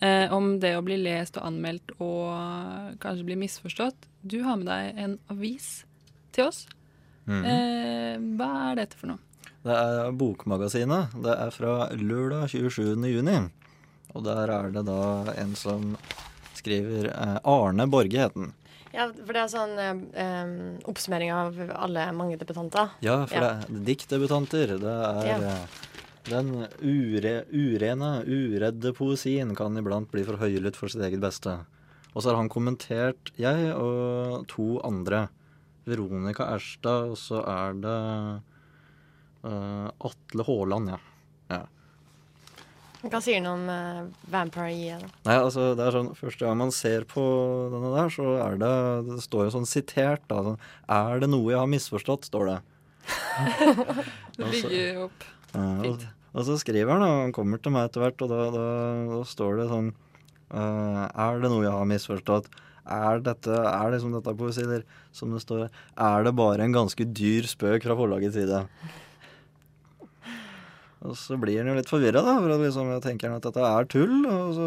eh, 0.00 0.32
om 0.32 0.58
det 0.60 0.74
å 0.76 0.84
bli 0.84 0.96
lest 1.00 1.38
og 1.38 1.46
anmeldt 1.46 1.94
og 1.98 2.98
kanskje 3.00 3.24
bli 3.30 3.38
misforstått. 3.40 4.08
Du 4.22 4.42
har 4.44 4.60
med 4.60 4.68
deg 4.68 5.00
en 5.00 5.18
avis 5.32 5.84
til 6.32 6.50
oss. 6.50 6.66
Mhm. 7.26 7.44
Eh, 7.44 8.16
hva 8.38 8.50
er 8.72 8.76
dette 8.76 8.96
for 8.96 9.06
noe? 9.12 9.18
Det 9.62 9.74
er 9.76 10.12
Bokmagasinet. 10.16 11.12
Det 11.22 11.34
er 11.36 11.50
fra 11.52 11.88
lørdag 11.92 12.48
27. 12.48 13.04
juni. 13.12 13.50
Og 14.14 14.24
der 14.24 14.48
er 14.50 14.70
det 14.72 14.84
da 14.86 15.34
en 15.36 15.54
som 15.54 15.96
skriver 16.56 17.10
eh, 17.12 17.36
Arne 17.44 17.86
Borge 17.90 18.18
het 18.24 18.34
den. 18.34 18.52
Ja, 18.92 19.04
for 19.12 19.32
det 19.36 19.42
er 19.44 19.52
sånn 19.52 19.76
eh, 19.78 20.00
eh, 20.18 20.54
oppsummering 20.90 21.30
av 21.32 21.60
alle 21.76 22.08
mange 22.16 22.38
debutanter. 22.40 22.90
Ja, 23.04 23.20
for 23.26 23.36
Ja. 23.36 23.40
det 23.40 23.68
er 23.70 23.84
diktdebutanter. 23.94 24.78
Det 24.80 24.96
er 24.96 25.26
Ja. 25.28 25.36
eh, 25.52 25.66
den 26.24 26.66
ure, 26.82 27.44
urene, 27.52 28.24
uredde 28.26 28.92
poesien 28.96 29.54
kan 29.56 29.76
iblant 29.78 30.10
bli 30.10 30.22
for 30.24 30.36
høylytt 30.36 30.76
for 30.76 30.88
sitt 30.88 31.02
eget 31.02 31.20
beste. 31.20 31.60
Og 32.14 32.22
så 32.22 32.30
har 32.30 32.36
han 32.36 32.48
kommentert, 32.48 33.30
jeg 33.38 33.72
og 33.74 34.46
to 34.48 34.80
andre. 34.84 35.28
Veronica 35.90 36.46
Erstad, 36.54 37.10
og 37.12 37.18
så 37.18 37.42
er 37.44 37.76
det 37.82 37.98
uh, 39.44 39.88
Atle 40.08 40.46
Haaland, 40.46 40.92
ja. 40.94 40.98
ja. 41.50 41.60
Hva 43.00 43.20
sier 43.24 43.40
han 43.40 43.48
om 43.48 43.62
uh, 43.70 44.08
Vampire 44.32 44.72
Ye? 44.74 44.98
da? 45.00 45.10
Nei, 45.28 45.36
altså 45.38 45.70
det 45.78 45.86
er 45.86 45.96
sånn 45.96 46.10
Første 46.18 46.44
gang 46.44 46.58
man 46.60 46.72
ser 46.74 47.06
på 47.08 47.22
denne 47.72 47.92
der, 47.94 48.12
så 48.12 48.34
er 48.44 48.58
det 48.60 48.72
Det 49.08 49.20
står 49.24 49.46
jo 49.48 49.54
sånn 49.56 49.68
sitert, 49.68 50.26
da. 50.28 50.42
Sånn, 50.50 50.60
er 50.98 51.22
det 51.22 51.30
noe 51.32 51.48
jeg 51.52 51.62
har 51.62 51.70
misforstått, 51.70 52.28
står 52.28 52.52
det. 52.52 52.58
Det 54.36 54.48
bygger 54.52 55.04
opp. 55.06 55.24
Ja, 55.50 55.64
og, 55.64 55.84
Fint. 55.84 56.04
og 56.30 56.46
så 56.46 56.54
skriver 56.60 56.94
han, 56.94 57.04
og 57.04 57.24
han 57.26 57.34
kommer 57.36 57.60
til 57.60 57.74
meg 57.74 57.88
etter 57.88 58.04
hvert, 58.04 58.22
og 58.24 58.30
da, 58.30 58.44
da, 58.54 58.66
da 59.10 59.20
står 59.26 59.58
det 59.58 59.66
sånn 59.72 59.90
uh, 60.54 61.04
Er 61.08 61.40
det 61.42 61.50
noe 61.52 61.64
jeg 61.66 61.74
har 61.74 61.88
misforstått? 61.90 62.48
Er 62.90 63.22
dette 63.24 63.54
er 63.54 63.92
liksom 63.94 64.16
dette 64.16 64.34
poesi, 64.38 64.64
eller 64.64 64.82
som 65.14 65.30
det 65.34 65.42
står 65.44 65.68
Er 65.68 66.26
det 66.26 66.34
bare 66.38 66.66
en 66.66 66.74
ganske 66.74 67.06
dyr 67.06 67.48
spøk 67.50 67.86
fra 67.86 67.96
forlagets 67.98 68.36
side? 68.38 68.64
Og 71.00 71.14
så 71.16 71.38
blir 71.40 71.62
han 71.62 71.70
jo 71.70 71.78
litt 71.78 71.88
forvirra, 71.88 72.20
da. 72.20 72.34
For 72.42 72.60
liksom, 72.60 72.90
tenker 73.00 73.30
han 73.30 73.38
at 73.38 73.46
dette 73.46 73.64
er 73.64 73.86
tull. 73.88 74.18
Og 74.28 74.50
så, 74.56 74.66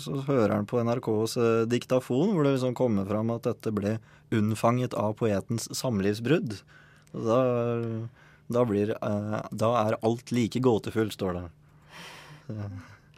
så 0.00 0.22
hører 0.30 0.54
han 0.56 0.68
på 0.68 0.80
NRKs 0.80 1.36
eh, 1.36 1.64
diktafon, 1.68 2.32
hvor 2.32 2.46
det 2.46 2.54
liksom 2.54 2.76
kommer 2.78 3.04
fram 3.08 3.32
at 3.34 3.44
dette 3.44 3.72
ble 3.74 3.98
unnfanget 4.34 4.96
av 4.96 5.12
poetens 5.20 5.68
samlivsbrudd. 5.76 6.56
Og 7.12 7.28
da, 7.28 7.40
da 8.56 8.64
blir 8.68 8.94
eh, 8.96 9.38
Da 9.52 9.70
er 9.82 9.98
alt 10.00 10.32
like 10.32 10.64
gåtefullt, 10.64 11.18
står 11.18 11.42
det. 11.42 11.46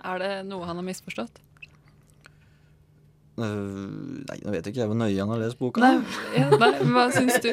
Er 0.06 0.22
det 0.22 0.32
noe 0.50 0.66
han 0.66 0.82
har 0.82 0.86
misforstått? 0.86 1.38
Eh, 3.36 4.24
nei, 4.30 4.38
nå 4.46 4.52
vet 4.54 4.68
ikke 4.70 4.80
jeg 4.84 4.88
hvor 4.88 4.96
nøye 4.96 5.18
han 5.20 5.28
har 5.34 5.42
lest 5.42 5.58
boka. 5.60 5.82
Nei, 5.84 5.98
ja, 6.38 6.46
nei 6.52 6.70
men 6.80 6.94
hva 6.96 7.06
syns 7.12 7.36
du? 7.44 7.50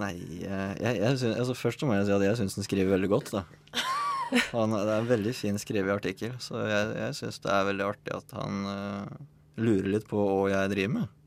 Nei, 0.00 0.14
eh, 0.46 0.72
jeg, 0.80 1.00
jeg 1.02 1.18
synes, 1.20 1.36
altså 1.42 1.56
Først 1.58 1.82
må 1.84 1.96
jeg 1.98 2.06
si 2.08 2.14
at 2.16 2.22
jeg 2.24 2.38
syns 2.40 2.54
den 2.56 2.64
skriver 2.66 2.94
veldig 2.94 3.10
godt. 3.12 3.32
da. 3.34 3.42
Han, 4.54 4.72
det 4.72 4.86
er 4.88 5.02
en 5.02 5.10
veldig 5.10 5.34
fin 5.36 5.58
skrevet 5.60 5.92
artikkel, 5.92 6.32
så 6.40 6.62
jeg, 6.64 6.92
jeg 7.02 7.16
syns 7.18 7.42
det 7.44 7.50
er 7.52 7.66
veldig 7.68 7.84
artig 7.84 8.14
at 8.16 8.30
han 8.38 8.62
uh, 8.64 9.10
lurer 9.60 9.90
litt 9.92 10.06
på 10.08 10.22
hva 10.22 10.46
jeg 10.54 10.70
driver 10.72 10.94
med. 10.94 11.18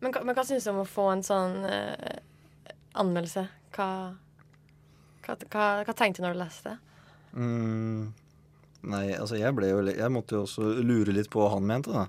Men, 0.00 0.14
hva- 0.14 0.22
men 0.24 0.32
hva 0.38 0.44
syns 0.48 0.64
du 0.64 0.70
om 0.72 0.80
å 0.80 0.86
få 0.88 1.04
en 1.12 1.24
sånn 1.26 1.58
uh, 1.68 2.72
anmeldelse? 3.02 3.44
Hva, 3.76 3.88
hva, 5.26 5.36
hva, 5.52 5.66
hva 5.84 5.96
tenkte 5.98 6.22
du 6.22 6.24
når 6.30 6.38
du 6.38 6.40
leste 6.46 6.72
det? 6.72 6.78
Mm, 7.36 8.06
nei, 8.82 9.06
altså 9.16 9.38
jeg 9.38 9.54
ble 9.56 9.70
jo 9.70 9.80
Jeg 9.90 10.10
måtte 10.12 10.36
jo 10.36 10.44
også 10.46 10.78
lure 10.84 11.14
litt 11.14 11.30
på 11.32 11.42
hva 11.42 11.54
han 11.56 11.66
mente, 11.66 11.94
da. 11.94 12.06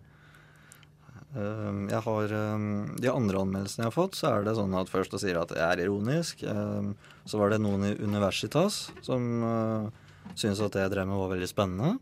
Um, 1.29 1.83
jeg 1.91 2.01
har 2.01 2.31
um, 2.33 2.63
De 2.97 3.09
andre 3.11 3.41
anmeldelsene 3.43 3.83
jeg 3.83 3.91
har 3.91 3.93
fått, 3.93 4.17
så 4.17 4.31
er 4.31 4.47
det 4.47 4.55
sånn 4.57 4.73
at 4.73 4.89
først 4.89 5.13
så 5.13 5.19
sier 5.21 5.37
at 5.37 5.53
jeg 5.53 5.61
er 5.61 5.83
ironisk. 5.85 6.41
Um, 6.43 6.95
så 7.29 7.41
var 7.41 7.53
det 7.53 7.61
noen 7.61 7.85
i 7.91 7.95
Universitas 8.01 8.87
som 9.05 9.27
uh, 9.45 9.89
syntes 10.33 10.63
at 10.65 10.73
det 10.73 10.87
jeg 10.87 10.93
drev 10.95 11.09
med 11.09 11.21
var 11.21 11.35
veldig 11.35 11.49
spennende. 11.51 11.97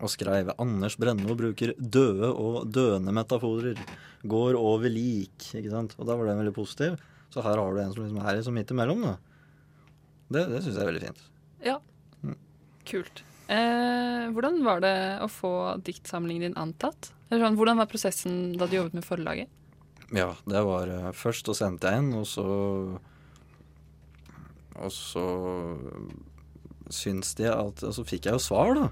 Og 0.00 0.08
skrev 0.08 0.54
'Anders 0.54 0.96
Brenno 0.96 1.36
bruker 1.36 1.74
døde 1.76 2.30
og 2.32 2.70
døende 2.72 3.12
metaforer'. 3.12 3.76
Går 4.24 4.56
over 4.56 4.88
lik. 4.88 5.36
ikke 5.56 5.72
sant? 5.72 5.94
Og 5.98 6.08
da 6.08 6.16
var 6.16 6.28
den 6.28 6.40
veldig 6.40 6.56
positiv. 6.56 6.96
Så 7.30 7.44
her 7.44 7.60
har 7.60 7.74
du 7.74 7.80
en 7.80 7.92
som 7.92 8.04
liksom 8.04 8.20
er 8.24 8.36
liksom 8.36 8.56
midt 8.56 8.72
imellom. 8.72 9.02
da. 9.02 9.16
Det, 10.30 10.46
det 10.48 10.62
syns 10.62 10.76
jeg 10.76 10.82
er 10.82 10.92
veldig 10.92 11.04
fint. 11.04 11.22
Ja. 11.64 11.76
Kult. 12.88 13.22
Eh, 13.50 14.28
hvordan 14.30 14.60
var 14.62 14.82
det 14.84 14.96
å 15.24 15.26
få 15.30 15.52
diktsamlingen 15.82 16.50
din 16.50 16.58
antatt? 16.60 17.10
Sånn, 17.30 17.56
hvordan 17.58 17.80
var 17.80 17.88
prosessen 17.90 18.52
da 18.58 18.68
du 18.70 18.76
jobbet 18.76 18.94
med 18.98 19.06
forlaget? 19.06 19.50
Ja, 20.14 20.32
det 20.46 20.62
var 20.66 20.90
eh, 20.90 21.10
Først 21.14 21.50
å 21.50 21.54
sendte 21.54 21.90
jeg 21.90 22.02
inn, 22.02 22.12
og 22.18 22.26
så 22.26 22.46
Og 24.80 24.90
så 24.94 25.24
syns 26.90 27.34
de 27.38 27.46
at 27.50 27.84
Og 27.86 27.94
så 27.94 28.06
fikk 28.06 28.26
jeg 28.26 28.38
jo 28.38 28.42
svar, 28.42 28.74
da. 28.78 28.88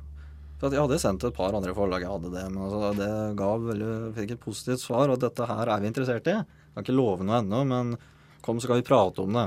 For 0.59 0.75
jeg 0.75 0.83
hadde 0.83 0.99
sendt 1.03 1.27
et 1.27 1.37
par 1.37 1.55
andre 1.55 1.75
forlag, 1.75 2.03
jeg 2.03 2.11
hadde 2.11 2.35
det, 2.35 2.45
men 2.51 2.65
altså, 2.67 2.91
det 2.99 3.11
ga 3.39 3.51
veldig 3.63 3.93
Fikk 4.17 4.35
et 4.35 4.43
positivt 4.43 4.83
svar, 4.83 5.11
og 5.11 5.21
dette 5.23 5.47
her 5.47 5.71
er 5.71 5.83
vi 5.83 5.91
interessert 5.91 6.31
i. 6.31 6.35
Jeg 6.35 6.75
kan 6.75 6.87
ikke 6.87 6.99
love 6.99 7.27
noe 7.27 7.39
ennå, 7.45 7.63
men 7.71 7.95
kom, 8.43 8.59
så 8.59 8.67
skal 8.67 8.81
vi 8.81 8.87
prate 8.87 9.23
om 9.23 9.39
det. 9.39 9.47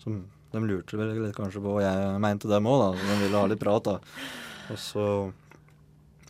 Som, 0.00 0.22
de 0.52 0.62
lurte 0.64 0.96
vel 0.96 1.12
litt 1.20 1.36
kanskje 1.36 1.60
på 1.64 1.74
hva 1.74 1.84
jeg 1.84 2.20
mente 2.24 2.48
dem 2.50 2.68
òg, 2.68 2.80
da. 2.80 3.08
De 3.10 3.18
ville 3.24 3.42
ha 3.42 3.50
litt 3.50 3.60
prat, 3.60 3.84
da. 3.84 3.98
Og 4.72 4.80
så 4.80 5.04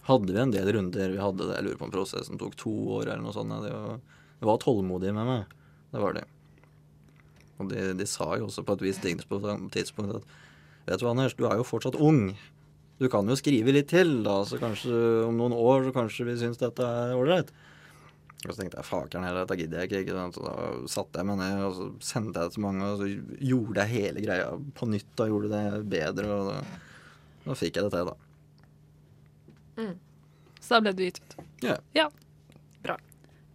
hadde 0.09 0.35
vi 0.35 0.43
en 0.43 0.55
del 0.55 0.73
runder. 0.75 1.15
Vi 1.15 1.23
hadde 1.23 1.45
det, 1.45 1.55
jeg 1.59 1.67
lurer 1.67 1.79
på 1.79 1.87
om 1.87 1.95
prosessen 1.95 2.41
tok 2.41 2.57
to 2.59 2.73
år 2.99 3.11
eller 3.11 3.23
noe 3.23 3.37
sånt. 3.37 3.55
Det 3.63 3.73
var, 3.75 4.03
de 4.41 4.51
var 4.51 4.61
tålmodige 4.63 5.15
med 5.15 5.29
meg. 5.29 5.57
Det 5.93 6.03
var 6.03 6.17
de. 6.17 6.25
Og 7.59 7.71
de, 7.73 7.89
de 7.99 8.07
sa 8.09 8.31
jo 8.39 8.49
også 8.49 8.65
på 8.67 8.79
et 8.79 8.87
visst 8.89 9.05
tidspunkt 9.05 10.21
at 10.21 10.37
Vet 10.89 11.03
du 11.03 11.05
hva, 11.05 11.13
Anders, 11.13 11.35
du 11.37 11.45
er 11.45 11.59
jo 11.61 11.67
fortsatt 11.69 11.99
ung. 12.01 12.31
Du 12.97 13.11
kan 13.13 13.29
jo 13.29 13.37
skrive 13.37 13.75
litt 13.75 13.91
til, 13.93 14.23
da, 14.25 14.39
så 14.49 14.57
kanskje 14.57 14.95
om 15.27 15.37
noen 15.37 15.53
år 15.53 15.85
så 15.85 15.93
kanskje 15.93 16.25
vi 16.31 16.37
syns 16.41 16.61
dette 16.63 16.81
er 16.81 17.13
ålreit. 17.13 17.53
Og 18.45 18.53
så 18.53 18.61
tenkte 18.61 18.79
jeg 18.79 18.87
fakeren 18.87 19.27
heller, 19.27 19.43
dette 19.43 19.59
gidder 19.59 19.83
jeg 19.83 20.05
ikke. 20.05 20.27
Så 20.37 20.45
da 20.45 20.55
satte 20.91 21.19
jeg 21.19 21.27
meg 21.27 21.41
ned 21.41 21.63
og 21.67 21.73
så 21.75 21.89
sendte 22.11 22.39
jeg 22.39 22.51
det 22.51 22.55
til 22.55 22.65
mange, 22.65 22.87
og 22.87 23.01
så 23.01 23.09
gjorde 23.51 23.85
jeg 23.85 23.95
hele 23.97 24.23
greia 24.23 24.53
på 24.79 24.89
nytt 24.93 25.25
og 25.25 25.33
gjorde 25.33 25.51
det 25.57 25.83
bedre. 25.97 26.37
Og 26.37 26.53
da, 26.53 26.79
da 27.49 27.59
fikk 27.59 27.81
jeg 27.81 27.89
det 27.89 27.93
til, 27.97 28.13
da. 28.13 29.91
Så 30.63 30.77
da 30.77 30.85
ble 30.85 30.95
du 30.95 31.05
gitt 31.07 31.21
ut. 31.25 31.37
Ja. 31.97 32.09
Bra. 32.85 32.99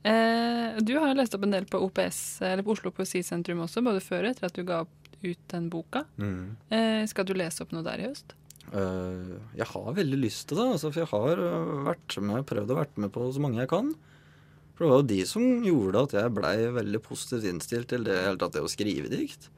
Eh, 0.03 0.79
du 0.83 0.95
har 0.97 1.11
jo 1.11 1.17
lest 1.19 1.35
opp 1.37 1.47
en 1.47 1.55
del 1.55 1.67
på 1.69 1.79
OPS, 1.85 2.21
eller 2.43 2.65
på 2.65 2.75
Oslo 2.75 2.91
Poesisentrum 2.95 3.63
også, 3.63 3.83
både 3.85 4.03
før 4.03 4.25
og 4.25 4.33
etter 4.33 4.49
at 4.49 4.57
du 4.57 4.65
ga 4.67 4.83
ut 5.23 5.43
den 5.53 5.69
boka. 5.71 6.03
Eh, 6.73 7.03
skal 7.07 7.27
du 7.27 7.35
lese 7.39 7.63
opp 7.63 7.71
noe 7.75 7.85
der 7.85 8.03
i 8.03 8.09
høst? 8.09 8.35
Uh, 8.73 9.37
jeg 9.53 9.67
har 9.69 9.95
veldig 9.99 10.17
lyst 10.17 10.47
til 10.49 10.57
det, 10.57 10.65
altså, 10.75 10.89
for 10.89 11.03
jeg 11.03 11.11
har 11.11 11.41
øh, 11.45 11.83
vært 11.85 12.15
med, 12.25 12.45
prøvd 12.49 12.71
å 12.73 12.77
vært 12.79 12.95
med 13.03 13.11
på 13.13 13.27
så 13.35 13.43
mange 13.43 13.61
jeg 13.61 13.69
kan. 13.69 13.91
For 14.73 14.85
det 14.85 14.91
var 14.91 15.01
jo 15.03 15.09
de 15.11 15.19
som 15.29 15.43
gjorde 15.65 16.05
at 16.07 16.15
jeg 16.17 16.33
blei 16.33 16.55
veldig 16.73 17.01
positivt 17.05 17.45
innstilt 17.49 17.91
til 17.91 18.07
det, 18.07 18.15
hele 18.25 18.39
tatt 18.41 18.55
det 18.55 18.63
å 18.65 18.71
skrive 18.71 19.11
dikt. 19.11 19.49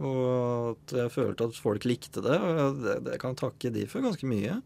Og 0.00 0.70
at 0.72 0.94
jeg 0.96 1.12
følte 1.12 1.50
at 1.50 1.58
folk 1.60 1.84
likte 1.84 2.22
det. 2.24 2.38
Og 2.40 2.80
det, 2.80 2.96
det 3.10 3.18
kan 3.20 3.36
takke 3.36 3.72
de 3.74 3.84
for 3.90 4.04
ganske 4.04 4.28
mye. 4.28 4.56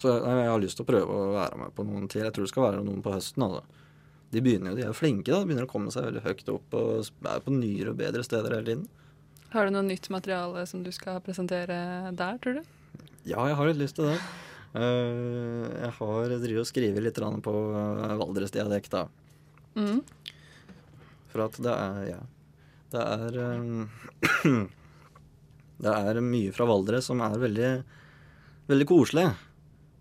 Så 0.00 0.14
jeg, 0.14 0.22
jeg 0.22 0.52
har 0.52 0.62
lyst 0.62 0.78
til 0.78 0.86
å 0.86 0.90
prøve 0.92 1.16
å 1.16 1.32
være 1.34 1.58
med 1.64 1.74
på 1.76 1.84
noen 1.88 2.06
til. 2.10 2.22
Jeg 2.24 2.36
tror 2.36 2.46
det 2.46 2.52
skal 2.52 2.66
være 2.68 2.84
noen 2.86 3.02
på 3.04 3.12
høsten. 3.12 3.44
altså. 3.48 3.64
De 4.30 4.42
begynner 4.44 4.72
jo, 4.72 4.78
de 4.78 4.86
er 4.86 4.94
flinke. 4.94 5.26
da, 5.32 5.42
De 5.42 5.50
begynner 5.50 5.66
å 5.66 5.72
komme 5.72 5.90
seg 5.90 6.06
veldig 6.06 6.22
høyt 6.22 6.52
opp 6.54 6.78
og 6.78 7.26
er 7.26 7.42
på 7.42 7.54
nyere 7.56 7.92
og 7.92 7.98
bedre 7.98 8.22
steder 8.26 8.54
hele 8.54 8.68
tiden. 8.68 8.86
Har 9.50 9.66
du 9.66 9.74
noe 9.74 9.82
nytt 9.82 10.06
materiale 10.14 10.62
som 10.70 10.84
du 10.86 10.92
skal 10.94 11.18
presentere 11.26 11.80
der, 12.14 12.38
tror 12.38 12.60
du? 12.60 12.62
Ja, 13.26 13.42
jeg 13.50 13.58
har 13.58 13.66
litt 13.66 13.82
lyst 13.82 13.98
til 13.98 14.12
det. 14.12 14.20
Eh, 14.70 15.66
jeg 15.82 15.94
har 15.96 16.34
driver 16.38 16.62
og 16.62 16.68
skriver 16.68 17.02
litt 17.02 17.18
på 17.18 17.54
uh, 17.74 18.18
Valdresdialekt, 18.20 18.92
da. 18.94 19.06
Mm. 19.74 20.02
For 21.30 21.46
at 21.46 21.58
det 21.62 21.74
er 21.74 22.04
Ja. 22.10 22.20
Det 22.90 22.98
er 22.98 23.36
eh, 23.38 24.50
Det 25.80 25.92
er 25.94 26.18
mye 26.20 26.50
fra 26.52 26.66
Valdres 26.68 27.06
som 27.06 27.22
er 27.22 27.38
veldig, 27.38 27.68
veldig 28.68 28.86
koselig. 28.90 29.28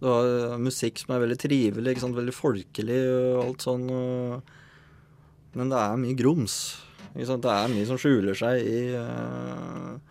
Du 0.02 0.10
har 0.10 0.26
eh, 0.26 0.58
musikk 0.62 1.00
som 1.00 1.14
er 1.16 1.24
veldig 1.24 1.38
trivelig, 1.40 1.94
ikke 1.94 2.04
sant? 2.04 2.18
veldig 2.18 2.36
folkelig 2.36 3.00
og 3.14 3.44
alt 3.46 3.66
sånn. 3.68 3.86
Men 5.54 5.72
det 5.72 5.80
er 5.80 6.02
mye 6.02 6.18
grums. 6.18 6.58
Ikke 7.14 7.30
sant? 7.30 7.46
Det 7.46 7.54
er 7.54 7.72
mye 7.74 7.88
som 7.90 8.02
skjuler 8.02 8.38
seg 8.38 8.66
i, 8.66 8.82
eh, 8.98 10.09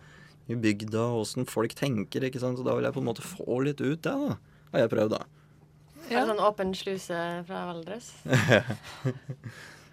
i 0.49 0.55
bygda, 0.57 0.99
og 1.13 1.23
åssen 1.23 1.45
folk 1.49 1.73
tenker. 1.77 2.25
ikke 2.25 2.41
sant? 2.41 2.57
Så 2.59 2.65
da 2.65 2.73
vil 2.75 2.87
jeg 2.87 2.95
på 2.95 3.03
en 3.03 3.09
måte 3.09 3.25
få 3.25 3.59
litt 3.65 3.81
ut 3.81 4.01
det, 4.01 4.13
da. 4.13 4.37
Har 4.73 4.83
jeg 4.85 4.91
prøvd, 4.95 5.13
da. 5.17 5.23
Ja. 6.09 6.23
det 6.23 6.31
sånn 6.31 6.41
åpen 6.41 6.71
sluse 6.73 7.17
fra 7.45 7.67
Valdres? 7.69 8.07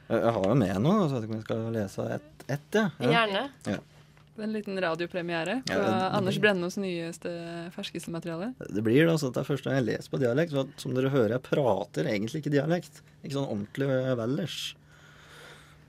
Jeg, 0.06 0.22
har 0.22 0.44
jo 0.46 0.54
med 0.54 0.76
noe, 0.84 1.08
så 1.10 1.16
jeg 1.18 1.26
vet 1.26 1.26
ikke 1.26 1.34
om 1.34 1.38
jeg 1.40 1.44
skal 1.48 1.62
lese 1.74 2.04
ett, 2.14 2.44
et, 2.46 2.76
ja. 2.78 2.82
ja. 3.02 3.08
Gjerne. 3.10 3.78
En 4.46 4.52
liten 4.54 4.76
radiopremiere 4.84 5.56
på 5.66 5.72
Ja, 5.74 5.80
det- 5.82 6.10
Anders 6.20 6.38
Brennås 6.44 6.76
nyeste 6.78 7.32
ferskeste 7.74 8.12
materiale. 8.14 8.52
Det 8.70 8.84
blir 8.86 9.00
det, 9.02 9.10
altså. 9.16 9.32
Det 9.34 9.40
er 9.42 9.48
første 9.48 9.66
gang 9.70 9.80
jeg 9.80 9.86
leser 9.88 10.12
på 10.12 10.20
dialekt. 10.22 10.52
Så 10.54 10.62
at, 10.62 10.74
som 10.78 10.94
dere 10.94 11.10
hører, 11.10 11.34
jeg 11.34 11.42
prater 11.48 12.06
egentlig 12.12 12.42
ikke 12.44 12.52
dialekt. 12.54 13.00
Ikke 13.24 13.34
sånn 13.34 13.48
ordentlig 13.50 13.88
Valdres. 14.20 14.60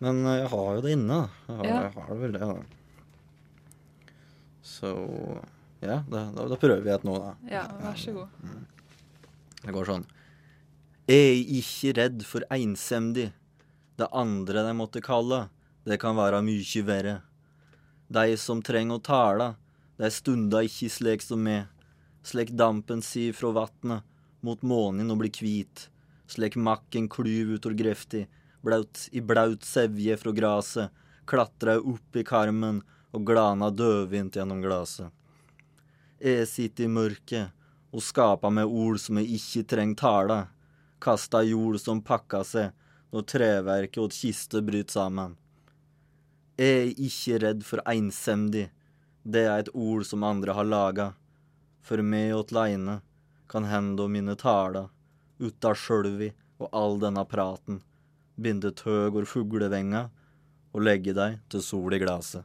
Men 0.01 0.23
eh, 0.25 0.39
jeg 0.41 0.49
har 0.55 0.71
jo 0.79 0.81
det 0.87 0.95
inne. 0.97 1.19
Jeg 1.45 1.59
har, 1.61 1.69
Ja. 1.69 1.77
jeg 1.83 1.93
har 1.99 2.09
det 2.09 2.19
vel 2.23 2.37
det, 2.39 2.41
da. 2.41 2.76
Så 4.77 4.91
ja, 5.79 6.03
da, 6.09 6.27
da, 6.35 6.45
da 6.47 6.57
prøver 6.59 6.83
vi 6.85 6.93
et 6.93 7.05
nå, 7.05 7.17
da. 7.21 7.33
Ja, 7.49 7.65
vær 7.81 7.97
så 7.97 8.13
god. 8.13 8.47
Det 9.63 9.73
går 9.73 9.89
sånn. 9.89 10.05
Er 11.09 11.33
ikke 11.57 11.93
redd 11.97 12.25
for 12.27 12.45
einsemdig. 12.53 13.31
Det 13.97 14.09
andre 14.13 14.61
de 14.67 14.73
måtte 14.77 15.01
kalle, 15.01 15.47
det 15.87 15.97
kan 16.01 16.17
være 16.17 16.43
mykje 16.45 16.83
verre. 16.85 17.15
De 18.13 18.35
som 18.37 18.61
treng 18.61 18.91
å 18.93 18.99
tala, 19.01 19.55
de 19.97 20.09
stunda 20.13 20.61
ikkje 20.65 20.91
slik 20.93 21.25
som 21.25 21.41
meg. 21.41 21.65
Slik 22.27 22.51
dampen 22.59 23.01
si 23.01 23.31
fra 23.33 23.53
vatnet, 23.55 24.05
mot 24.45 24.61
månen 24.61 25.09
og 25.09 25.23
blir 25.23 25.33
kvit. 25.33 25.87
Slik 26.29 26.59
makken 26.59 27.07
klyv 27.09 27.55
utor 27.55 27.73
grefti, 27.77 28.25
blaut, 28.61 29.07
i 29.15 29.23
blaut 29.23 29.65
sevje 29.65 30.17
fra 30.21 30.33
graset, 30.35 30.93
klatra 31.27 31.79
opp 31.79 32.19
i 32.19 32.25
karmen 32.27 32.83
og 33.17 33.25
glana 33.25 33.71
dødvint 33.73 34.37
gjennom 34.37 34.61
glaset. 34.61 35.09
Jeg 36.21 36.47
sitter 36.49 36.85
i 36.85 36.91
mørket 36.91 37.53
og 37.93 38.03
skapa 38.03 38.49
med 38.53 38.69
ord 38.69 38.99
som 39.01 39.17
jeg 39.17 39.39
ikke 39.39 39.65
treng 39.73 39.93
tala, 39.97 40.47
kasta 41.01 41.43
jord 41.45 41.79
som 41.81 42.01
pakka 42.05 42.43
seg 42.45 42.73
når 43.13 43.27
treverket 43.33 44.01
og 44.03 44.13
kiste 44.13 44.61
bryter 44.65 44.99
sammen. 44.99 45.35
Jeg 46.57 46.73
er 46.81 47.05
ikke 47.07 47.39
redd 47.43 47.63
for 47.65 47.83
einsemdig, 47.85 48.67
det 49.23 49.45
er 49.45 49.61
et 49.61 49.73
ord 49.73 50.05
som 50.09 50.25
andre 50.25 50.55
har 50.57 50.65
laga. 50.65 51.11
For 51.85 52.01
meg 52.01 52.33
åt 52.35 52.51
leine 52.51 52.99
kan 53.47 53.67
henda 53.69 54.07
mine 54.11 54.35
tala, 54.39 54.87
uta 55.39 55.73
sjølvi 55.77 56.33
og 56.57 56.69
all 56.73 56.97
denne 56.99 57.23
praten, 57.29 57.81
binde 58.35 58.73
tøg 58.75 59.21
og 59.21 59.29
fuglevenga 59.29 60.07
og 60.73 60.83
legge 60.83 61.13
deg 61.15 61.39
til 61.53 61.63
sol 61.63 61.93
i 61.93 62.01
glaset. 62.01 62.43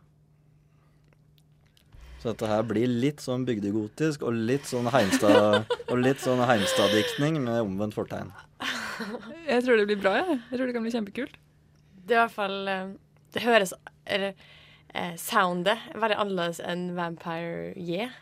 Så 2.22 2.30
dette 2.30 2.46
her 2.46 2.62
blir 2.62 2.86
litt 2.86 3.18
sånn 3.18 3.42
bygdegotisk 3.42 4.22
og 4.22 4.36
litt 4.46 4.68
sånn 4.70 4.86
Heimstad 4.94 5.64
og 5.90 5.96
litt 5.98 6.22
sånn 6.22 6.38
Heimstad-diktning 6.46 7.40
med 7.42 7.64
omvendt 7.64 7.96
fortegn. 7.98 8.30
Jeg 9.48 9.64
tror 9.64 9.80
det 9.80 9.88
blir 9.90 9.98
bra, 9.98 10.12
jeg. 10.20 10.36
Jeg 10.52 10.60
tror 10.60 10.68
det 10.68 10.74
kan 10.76 10.84
bli 10.84 10.92
kjempekult. 10.94 11.40
Det 12.06 12.14
er 12.14 12.20
i 12.20 12.22
hvert 12.22 12.34
fall 12.34 12.68
eh, 12.70 12.92
Det 13.34 13.42
høres 13.42 13.72
Eller 14.06 14.36
eh, 14.94 15.16
soundet 15.18 15.82
er 15.90 15.98
veldig 16.02 16.18
annerledes 16.22 16.60
enn 16.62 16.92
Vampire 16.94 17.72
Yeah. 17.78 18.14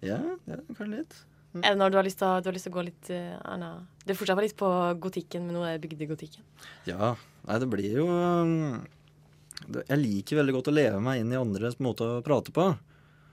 Ja, 0.00 0.20
ja 0.46 0.60
kanskje 0.68 0.86
litt. 0.92 1.16
Er 1.58 1.74
det 1.74 1.80
når 1.80 1.90
du 1.90 1.98
har 1.98 2.06
lyst 2.06 2.20
til 2.20 2.28
å, 2.28 2.38
du 2.38 2.46
har 2.52 2.54
lyst 2.54 2.68
til 2.68 2.72
å 2.72 2.76
gå 2.76 2.84
litt 2.86 3.10
uh, 3.10 3.34
anna. 3.50 3.72
Det 4.04 4.14
er 4.14 4.18
fortsatt 4.20 4.38
litt 4.44 4.54
på 4.58 4.70
gotikken, 5.02 5.48
men 5.48 5.58
nå 5.58 5.64
er 5.66 5.74
det 5.74 5.82
bygdegotikken. 5.88 6.46
Ja. 6.86 7.16
Nei, 7.48 7.56
det 7.58 7.68
blir 7.72 7.96
jo 7.98 8.06
um, 8.06 8.78
det, 9.66 9.82
Jeg 9.88 9.98
liker 9.98 10.38
veldig 10.38 10.54
godt 10.60 10.70
å 10.70 10.76
leve 10.76 11.02
meg 11.02 11.24
inn 11.24 11.34
i 11.34 11.40
andres 11.40 11.80
måte 11.82 12.06
å 12.06 12.22
prate 12.22 12.54
på. 12.54 12.68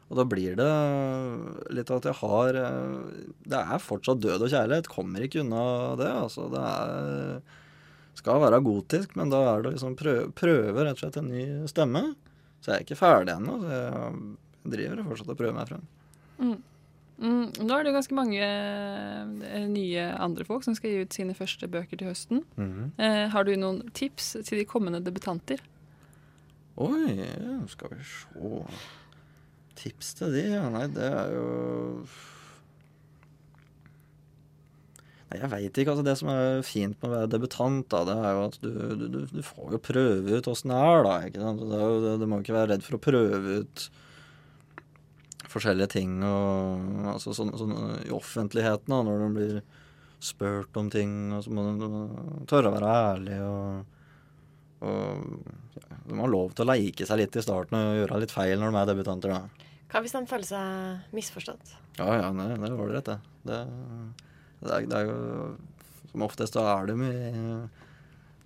Og 0.08 0.16
da 0.16 0.24
blir 0.28 0.56
det 0.56 0.68
litt 1.76 1.90
at 1.92 2.06
jeg 2.08 2.16
har 2.22 2.58
eh, 2.62 3.24
Det 3.44 3.60
er 3.60 3.84
fortsatt 3.84 4.22
død 4.24 4.46
og 4.46 4.54
kjærlighet. 4.54 4.92
Kommer 4.92 5.26
ikke 5.26 5.44
unna 5.44 5.64
det. 6.00 6.12
Altså, 6.12 6.48
det 6.54 6.64
er 6.64 7.42
Skal 8.18 8.42
være 8.42 8.64
gotisk, 8.66 9.18
men 9.20 9.34
da 9.34 9.44
er 9.52 9.66
det 9.66 9.76
liksom 9.76 9.98
prøve, 10.00 10.32
prøve 10.38 10.86
rett 10.86 10.96
og 10.96 11.04
slett 11.04 11.20
en 11.22 11.30
ny 11.34 11.44
stemme. 11.70 12.04
Så 12.62 12.72
jeg 12.72 12.80
er 12.80 12.88
ikke 12.88 13.00
ferdig 13.00 13.36
ennå. 13.36 13.60
Så 13.62 13.76
jeg 13.76 14.74
driver 14.74 15.04
fortsatt 15.12 15.30
og 15.36 15.40
prøver 15.40 15.58
meg 15.60 15.70
frem. 15.70 15.86
Mm, 17.18 17.48
nå 17.66 17.74
er 17.74 17.82
det 17.82 17.90
jo 17.90 17.96
ganske 17.98 18.18
mange 18.18 18.42
eh, 18.46 19.64
nye 19.70 20.04
andre 20.22 20.46
folk 20.46 20.66
som 20.66 20.76
skal 20.78 20.92
gi 20.94 21.06
ut 21.06 21.16
sine 21.18 21.34
første 21.38 21.70
bøker 21.70 21.98
til 21.98 22.12
høsten. 22.12 22.44
Eh, 23.02 23.26
har 23.34 23.48
du 23.48 23.56
noen 23.58 23.84
tips 23.98 24.36
til 24.46 24.62
de 24.62 24.68
kommende 24.70 25.02
debutanter? 25.06 25.64
Oi, 26.78 27.18
skal 27.74 27.96
vi 27.96 28.04
se 28.06 28.54
Tips 29.78 30.16
til 30.18 30.34
de? 30.34 30.48
Ja, 30.56 30.66
nei, 30.74 30.88
det 30.94 31.06
er 31.06 31.36
jo 31.36 31.46
Nei, 35.28 35.42
jeg 35.42 35.52
veit 35.52 35.78
ikke. 35.78 35.92
altså 35.92 36.06
Det 36.08 36.16
som 36.22 36.30
er 36.32 36.62
fint 36.64 36.96
med 37.02 37.10
å 37.10 37.14
være 37.14 37.32
debutant, 37.34 37.88
da, 37.92 38.04
det 38.08 38.16
er 38.16 38.36
jo 38.36 38.44
at 38.46 38.60
du, 38.64 38.70
du, 38.96 39.18
du, 39.28 39.42
får 39.44 39.74
jo 39.76 39.82
prøve 39.90 40.38
ut 40.40 40.48
åssen 40.48 40.72
det 40.72 40.78
er, 40.80 41.02
da. 41.04 41.16
ikke 41.28 41.44
sant? 41.44 41.66
Jo, 41.68 42.14
du 42.22 42.28
må 42.32 42.40
ikke 42.44 42.56
være 42.56 42.72
redd 42.74 42.86
for 42.86 42.96
å 42.96 43.04
prøve 43.04 43.58
ut 43.64 43.88
forskjellige 45.48 45.92
ting 45.96 46.16
og 46.28 47.12
altså 47.12 47.34
sånn, 47.36 47.52
sånn 47.60 47.76
i 48.06 48.14
offentligheten, 48.16 48.92
da, 48.94 49.02
når 49.04 49.22
du 49.22 49.36
blir 49.36 49.60
spurt 50.24 50.80
om 50.80 50.90
ting, 50.92 51.12
og 51.36 51.44
så 51.46 51.54
må 51.54 51.68
du, 51.68 51.84
du 51.84 52.48
tørre 52.50 52.72
å 52.72 52.78
være 52.78 52.98
ærlig 53.12 53.38
og 53.44 53.94
og 54.78 55.22
ja, 55.74 55.96
de 56.06 56.18
har 56.20 56.30
lov 56.30 56.52
til 56.54 56.66
å 56.66 56.70
leike 56.70 57.06
seg 57.10 57.18
litt 57.22 57.38
i 57.40 57.42
starten 57.42 57.78
og 57.80 57.96
gjøre 57.98 58.20
litt 58.22 58.34
feil 58.34 58.60
når 58.62 58.74
de 58.74 58.82
er 58.82 58.90
debutanter, 58.92 59.34
da. 59.34 59.67
Hva 59.88 60.04
hvis 60.04 60.16
de 60.16 60.24
føler 60.28 60.48
seg 60.48 61.16
misforstått? 61.16 61.74
Ja, 61.98 62.08
ja, 62.20 62.30
det, 62.36 62.48
det 62.60 62.70
er 62.70 62.78
ålreit, 62.84 63.08
det. 63.08 63.18
Det, 63.48 63.60
det, 64.62 64.72
er, 64.72 64.88
det 64.90 64.98
er 65.00 65.08
jo 65.08 65.20
Som 66.12 66.26
oftest 66.28 66.58
så 66.58 66.66
er 66.68 66.90
de 66.90 66.96
i 67.08 67.12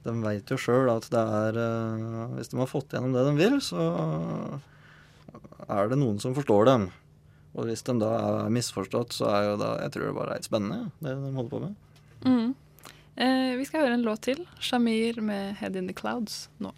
De 0.05 0.13
veit 0.21 0.53
jo 0.53 0.59
sjøl 0.61 0.91
at 0.93 1.07
det 1.11 1.21
er 1.41 1.57
eh, 1.57 2.35
Hvis 2.37 2.53
de 2.53 2.59
har 2.61 2.69
fått 2.69 2.93
gjennom 2.93 3.15
det 3.15 3.25
de 3.27 3.35
vil, 3.39 3.57
så 3.63 3.85
er 5.71 5.89
det 5.89 5.97
noen 6.01 6.17
som 6.19 6.33
forstår 6.35 6.65
dem. 6.67 6.89
Og 7.55 7.67
hvis 7.67 7.83
de 7.87 7.95
da 8.01 8.11
er 8.17 8.53
misforstått, 8.53 9.15
så 9.15 9.29
er 9.31 9.45
jo 9.49 9.55
da 9.61 9.71
Jeg 9.85 9.93
tror 9.95 10.07
det 10.07 10.17
bare 10.17 10.35
er 10.37 10.45
spennende, 10.45 10.91
det 11.03 11.15
de 11.15 11.31
holder 11.37 11.51
på 11.51 11.61
med. 11.63 11.79
Mm. 12.25 12.53
Eh, 13.21 13.53
vi 13.59 13.67
skal 13.67 13.85
høre 13.85 13.97
en 13.97 14.05
låt 14.05 14.23
til. 14.27 14.45
Shamir 14.59 15.21
med 15.21 15.57
'Head 15.57 15.75
in 15.75 15.87
the 15.87 15.93
Clouds' 15.93 16.47
nå. 16.59 16.73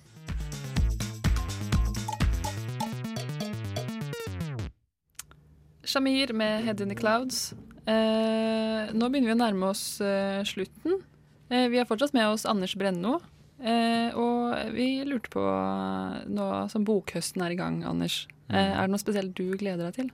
Shamir 5.93 6.33
med 6.33 6.63
'Head 6.65 6.81
in 6.81 6.89
the 6.89 6.95
Clouds'. 6.95 7.53
Eh, 7.85 8.89
nå 8.97 9.09
begynner 9.11 9.29
vi 9.29 9.35
å 9.35 9.41
nærme 9.43 9.67
oss 9.69 10.01
eh, 10.01 10.41
slutten. 10.41 11.03
Eh, 11.53 11.67
vi 11.69 11.77
har 11.77 11.85
fortsatt 11.85 12.15
med 12.17 12.31
oss 12.31 12.47
Anders 12.49 12.73
Brenno. 12.73 13.19
Eh, 13.61 14.09
og 14.17 14.73
vi 14.73 15.03
lurte 15.05 15.29
på, 15.29 15.43
nå 16.33 16.47
som 16.71 16.87
bokhøsten 16.87 17.43
er 17.45 17.53
i 17.53 17.59
gang, 17.59 17.83
Anders, 17.85 18.23
eh, 18.49 18.71
er 18.73 18.87
det 18.87 18.89
noe 18.89 19.01
spesielt 19.03 19.35
du 19.37 19.53
gleder 19.53 19.85
deg 19.85 19.99
til? 19.99 20.09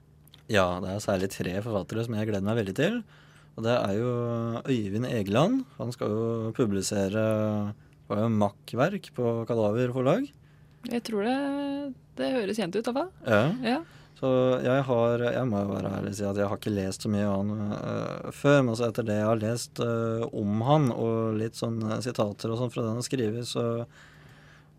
Ja, 0.51 0.81
det 0.83 0.89
er 0.91 1.05
særlig 1.05 1.29
tre 1.31 1.53
forfattere 1.63 2.03
som 2.03 2.17
jeg 2.17 2.27
gleder 2.27 2.43
meg 2.43 2.59
veldig 2.59 2.75
til. 2.75 2.99
Og 3.55 3.63
det 3.63 3.75
er 3.77 3.93
jo 3.95 4.11
Øyvind 4.67 5.07
Egeland. 5.07 5.63
Han 5.77 5.93
skal 5.95 6.11
jo 6.11 6.51
publisere 6.57 7.23
hva 8.09 8.19
er 8.19 8.35
makkverk 8.35 9.13
på 9.15 9.31
Kadaver 9.47 9.95
forlag. 9.95 10.27
Jeg 10.89 11.03
tror 11.07 11.23
det, 11.23 11.39
det 12.19 12.33
høres 12.35 12.59
kjent 12.59 12.75
ut, 12.75 12.83
i 12.83 12.91
hvert 12.91 12.99
fall. 12.99 13.11
Ja. 13.23 13.77
Ja. 13.77 13.79
Så 14.19 14.29
jeg 14.59 14.83
har 14.83 15.21
Jeg 15.23 15.47
må 15.47 15.61
jo 15.63 15.71
være 15.71 15.93
ærlig 15.95 16.11
og 16.11 16.17
si 16.17 16.25
at 16.27 16.39
jeg 16.41 16.51
har 16.51 16.59
ikke 16.59 16.75
lest 16.75 17.05
så 17.05 17.11
mye 17.11 17.27
av 17.27 17.37
han 17.39 17.71
uh, 17.71 18.31
før. 18.35 18.59
Men 18.59 18.73
altså 18.73 18.89
etter 18.89 19.07
det 19.07 19.15
jeg 19.21 19.29
har 19.29 19.41
lest 19.45 19.79
uh, 19.79 20.25
om 20.35 20.65
han, 20.67 20.89
og 20.91 21.39
litt 21.39 21.55
sånn 21.59 21.79
øh, 21.87 22.01
sitater 22.03 22.51
og 22.51 22.59
sånn 22.59 22.73
fra 22.73 22.83
det 22.83 22.97
han 22.97 23.05
skriver, 23.05 23.47
så 23.47 23.65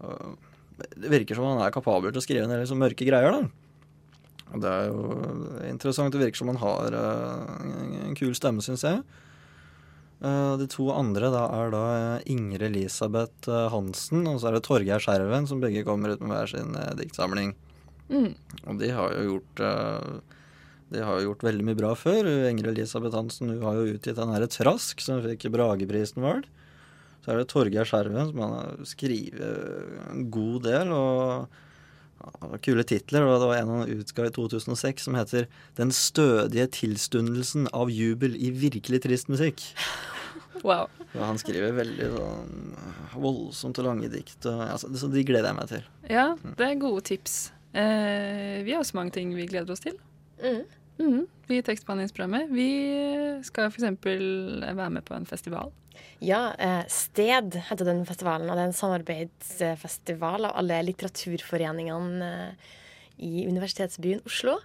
uh, 0.04 0.28
Det 0.76 1.12
virker 1.12 1.38
som 1.38 1.48
han 1.48 1.64
er 1.64 1.72
kapabel 1.72 2.12
til 2.12 2.20
å 2.20 2.26
skrive 2.26 2.44
en 2.44 2.52
del 2.52 2.62
liksom 2.64 2.84
mørke 2.84 3.08
greier, 3.08 3.32
da. 3.32 3.48
Og 4.50 4.62
det 4.64 4.70
er 4.70 4.86
jo 4.90 5.02
interessant. 5.68 6.12
Det 6.12 6.20
virker 6.20 6.42
som 6.42 6.50
han 6.50 6.60
har 6.60 6.96
en, 6.98 8.16
kul 8.18 8.32
stemme, 8.34 8.64
syns 8.64 8.84
jeg. 8.86 9.02
Eh, 10.20 10.54
de 10.60 10.66
to 10.68 10.90
andre 10.92 11.30
da 11.32 11.46
er 11.56 11.70
da 11.72 11.82
eh, 11.96 12.24
Ingrid 12.34 12.66
Elisabeth 12.66 13.48
eh, 13.48 13.68
Hansen 13.72 14.26
og 14.28 14.40
så 14.40 14.50
er 14.50 14.58
det 14.58 14.66
Torgeir 14.66 15.00
Skjerven, 15.00 15.46
som 15.48 15.62
begge 15.62 15.84
kommer 15.86 16.12
ut 16.12 16.20
med 16.20 16.34
hver 16.34 16.50
sin 16.50 16.74
eh, 16.76 16.90
diktsamling. 16.98 17.54
Mm. 18.10 18.34
Og 18.66 18.80
de 18.80 18.90
har 18.90 19.14
jo 19.14 19.26
gjort 19.28 19.62
eh, 19.62 20.36
De 20.90 21.02
har 21.06 21.20
jo 21.20 21.28
gjort 21.30 21.44
veldig 21.46 21.66
mye 21.68 21.78
bra 21.78 21.92
før. 21.94 22.26
Enger 22.48 22.72
Elisabeth 22.72 23.14
Hansen 23.14 23.52
hun 23.52 23.62
har 23.62 23.78
jo 23.78 23.94
utgitt 23.94 24.18
den 24.18 24.32
herre 24.34 24.50
Trask, 24.50 25.02
som 25.04 25.22
fikk 25.22 25.46
Brageprisen 25.54 26.24
vår. 26.24 26.42
Så 27.20 27.30
er 27.32 27.38
det 27.40 27.50
Torgeir 27.52 27.86
Skjerven, 27.86 28.30
som 28.30 28.40
han 28.42 28.54
har 28.56 28.86
skrevet 28.88 30.06
en 30.10 30.24
god 30.32 30.62
del. 30.66 30.90
og 30.96 31.50
ja, 32.20 32.58
Kule 32.64 32.84
titler. 32.84 33.24
og 33.24 33.40
Det 33.40 33.50
var 33.50 33.60
en 33.60 33.74
han 33.74 33.92
utga 34.00 34.26
i 34.26 34.34
2006 34.34 35.06
som 35.06 35.14
heter 35.14 35.46
'Den 35.76 35.90
stødige 35.90 36.66
tilstundelsen 36.66 37.68
av 37.72 37.90
jubel 37.90 38.34
i 38.36 38.50
virkelig 38.50 39.02
trist 39.02 39.28
musikk'. 39.28 39.70
Wow. 40.62 40.90
Og 41.14 41.22
han 41.24 41.38
skriver 41.40 41.72
veldig 41.72 42.08
sånn 42.12 42.74
voldsomt 43.16 43.78
og 43.80 43.86
lange 43.86 44.10
dikt. 44.12 44.44
Og, 44.44 44.60
altså, 44.60 44.90
så 44.92 45.08
de 45.08 45.24
gleder 45.24 45.48
jeg 45.48 45.56
meg 45.56 45.68
til. 45.70 45.86
Ja, 46.10 46.36
det 46.58 46.66
er 46.66 46.74
gode 46.82 47.00
tips. 47.00 47.52
Eh, 47.72 48.62
vi 48.66 48.72
har 48.74 48.82
også 48.82 48.98
mange 48.98 49.14
ting 49.14 49.34
vi 49.36 49.46
gleder 49.50 49.74
oss 49.74 49.84
til. 49.84 49.98
Mm. 50.42 50.64
Mhm. 51.00 51.26
Vi 51.48 51.58
i 51.58 51.64
tekstbehandlingsprogrammet 51.66 52.50
vi 52.54 52.70
skal 53.46 53.70
f.eks. 53.70 53.86
være 54.04 54.90
med 54.90 55.04
på 55.06 55.14
en 55.16 55.26
festival. 55.26 55.72
Ja, 56.20 56.52
eh, 56.58 56.84
Sted 56.88 57.56
heter 57.70 57.84
den 57.84 58.04
festivalen, 58.06 58.50
og 58.50 58.56
det 58.56 58.62
er 58.62 58.70
en 58.70 58.76
samarbeidsfestival 58.76 60.48
av 60.48 60.56
alle 60.60 60.82
litteraturforeningene 60.90 62.26
eh, 62.26 62.74
i 63.24 63.46
universitetsbyen 63.48 64.22
Oslo. 64.28 64.58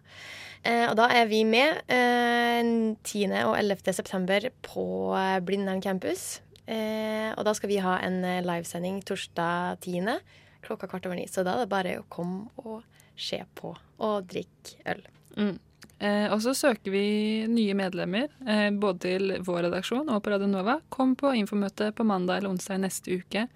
Eh, 0.66 0.86
og 0.90 0.96
da 1.00 1.08
er 1.14 1.30
vi 1.30 1.44
med 1.48 1.82
eh, 1.92 2.62
10. 3.04 3.32
og 3.46 3.56
11. 3.60 3.94
september 3.94 4.50
på 4.66 4.86
eh, 5.16 5.40
Blindern 5.46 5.84
campus. 5.84 6.42
Eh, 6.66 7.32
og 7.38 7.46
da 7.46 7.54
skal 7.54 7.70
vi 7.70 7.82
ha 7.84 8.00
en 8.04 8.24
eh, 8.26 8.42
livesending 8.46 9.00
torsdag 9.06 9.84
10. 9.86 10.18
klokka 10.66 10.90
kvart 10.90 11.06
over 11.06 11.20
ni. 11.20 11.28
Så 11.30 11.46
da 11.46 11.56
er 11.56 11.66
det 11.66 11.72
bare 11.72 12.00
å 12.02 12.08
komme 12.10 12.50
og 12.64 12.84
se 13.18 13.42
på 13.56 13.76
og 14.04 14.28
drikke 14.32 14.80
øl. 14.92 15.04
Mm. 15.38 15.56
Eh, 16.00 16.28
og 16.34 16.42
så 16.44 16.52
søker 16.58 16.92
vi 16.92 17.06
nye 17.48 17.76
medlemmer, 17.78 18.28
eh, 18.48 18.70
både 18.72 19.00
til 19.08 19.36
vår 19.46 19.70
redaksjon 19.70 20.10
og 20.12 20.24
på 20.24 20.34
Radio 20.34 20.50
Nova. 20.52 20.80
Kom 20.90 21.16
på 21.16 21.32
infomøte 21.40 21.92
på 21.96 22.08
mandag 22.08 22.42
eller 22.42 22.52
onsdag 22.52 22.84
neste 22.84 23.16
uke 23.16 23.48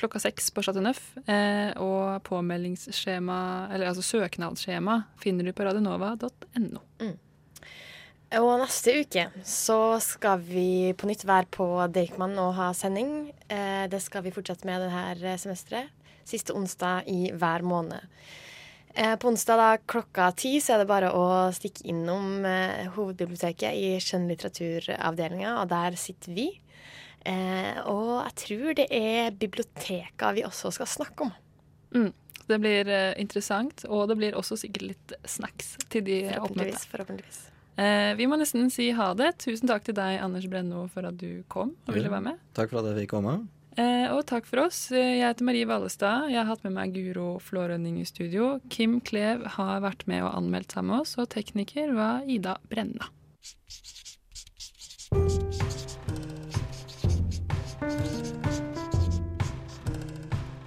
klokka 0.00 0.20
seks 0.20 0.50
på 0.50 0.62
Chateau 0.62 0.82
Neuf. 0.84 1.00
Eh, 1.28 1.70
og 1.80 2.22
påmeldingsskjema, 2.28 3.40
eller 3.74 3.90
altså 3.90 4.04
søknadsskjema, 4.04 5.02
finner 5.20 5.46
du 5.46 5.52
på 5.56 5.66
radionova.no. 5.66 6.84
Og 8.40 8.50
neste 8.62 8.94
uke 9.02 9.24
så 9.46 9.80
skal 10.04 10.42
vi 10.46 10.92
på 10.94 11.08
nytt 11.10 11.24
være 11.26 11.50
på 11.50 11.66
Deichman 11.90 12.38
og 12.38 12.54
ha 12.60 12.70
sending. 12.76 13.32
Eh, 13.50 13.86
det 13.90 14.02
skal 14.04 14.24
vi 14.26 14.34
fortsette 14.34 14.68
med 14.68 14.86
dette 14.86 15.34
semesteret. 15.42 15.90
Siste 16.30 16.54
onsdag 16.54 17.08
i 17.10 17.32
hver 17.34 17.64
måned. 17.66 18.06
Eh, 18.94 19.16
på 19.16 19.28
onsdag 19.30 19.60
da, 19.60 19.68
klokka 19.86 20.30
ti 20.38 20.56
så 20.62 20.74
er 20.74 20.82
det 20.82 20.88
bare 20.90 21.12
å 21.14 21.26
stikke 21.54 21.86
innom 21.92 22.46
eh, 22.48 22.88
hovedbiblioteket 22.96 23.76
i 23.78 23.92
skjønnlitteraturavdelinga, 24.02 25.60
og 25.60 25.70
der 25.70 25.98
sitter 26.00 26.34
vi. 26.34 26.48
Eh, 27.28 27.76
og 27.90 28.24
jeg 28.24 28.34
tror 28.44 28.74
det 28.80 28.88
er 28.96 29.30
biblioteka 29.36 30.32
vi 30.34 30.46
også 30.48 30.72
skal 30.74 30.90
snakke 30.90 31.28
om. 31.28 31.32
Mm. 31.94 32.10
Det 32.50 32.58
blir 32.58 32.88
eh, 32.90 33.12
interessant, 33.22 33.84
og 33.86 34.08
det 34.10 34.18
blir 34.18 34.38
også 34.38 34.58
sikkert 34.58 34.88
litt 34.88 35.14
snacks 35.28 35.76
til 35.92 36.04
de. 36.08 36.20
Forhåpentligvis. 36.32 36.86
forhåpentligvis. 36.90 37.40
Eh, 37.80 38.10
vi 38.18 38.26
må 38.26 38.40
nesten 38.40 38.72
si 38.74 38.90
ha 38.96 39.12
det. 39.14 39.36
Tusen 39.44 39.70
takk 39.70 39.86
til 39.86 39.96
deg, 39.96 40.18
Anders 40.24 40.48
Brenno, 40.50 40.88
for 40.90 41.06
at 41.06 41.16
du 41.20 41.44
kom 41.52 41.76
og 41.86 41.94
ville 41.94 42.10
være 42.10 42.32
med. 42.32 42.42
Takk 42.58 42.72
for 42.72 42.82
at 42.82 42.90
jeg 42.90 43.04
fikk 43.04 43.14
komme. 43.14 43.38
Eh, 43.78 44.06
og 44.12 44.24
takk 44.26 44.46
for 44.50 44.64
oss. 44.66 44.90
Eh, 44.92 45.18
Jeg 45.20 45.26
heter 45.28 45.46
Marie 45.46 45.66
Vallestad. 45.66 46.28
Jeg 46.30 46.40
har 46.42 46.48
hatt 46.50 46.64
med 46.66 46.74
meg 46.74 46.92
Guro 46.94 47.38
Flårønning 47.38 48.00
i 48.00 48.04
studio. 48.08 48.60
Kim 48.68 49.00
Klev 49.00 49.46
har 49.56 49.80
vært 49.80 50.06
med 50.10 50.22
og 50.26 50.34
anmeldt 50.36 50.72
sammen 50.72 50.96
med 50.96 51.00
oss, 51.06 51.16
og 51.18 51.28
tekniker 51.30 51.94
var 51.94 52.26
Ida 52.26 52.58
Brenna. 52.68 53.10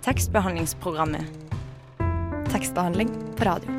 Tekstbehandlingsprogrammet. 0.01 1.26
Tekstbehandling 2.51 3.10
på 3.36 3.43
radio. 3.45 3.70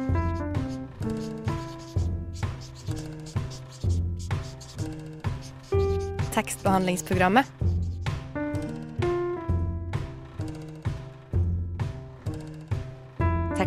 Tekstbehandlingsprogrammet. 6.34 7.46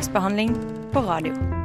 Tekstbehandling 0.08 0.56
på 0.92 1.00
radio. 1.00 1.57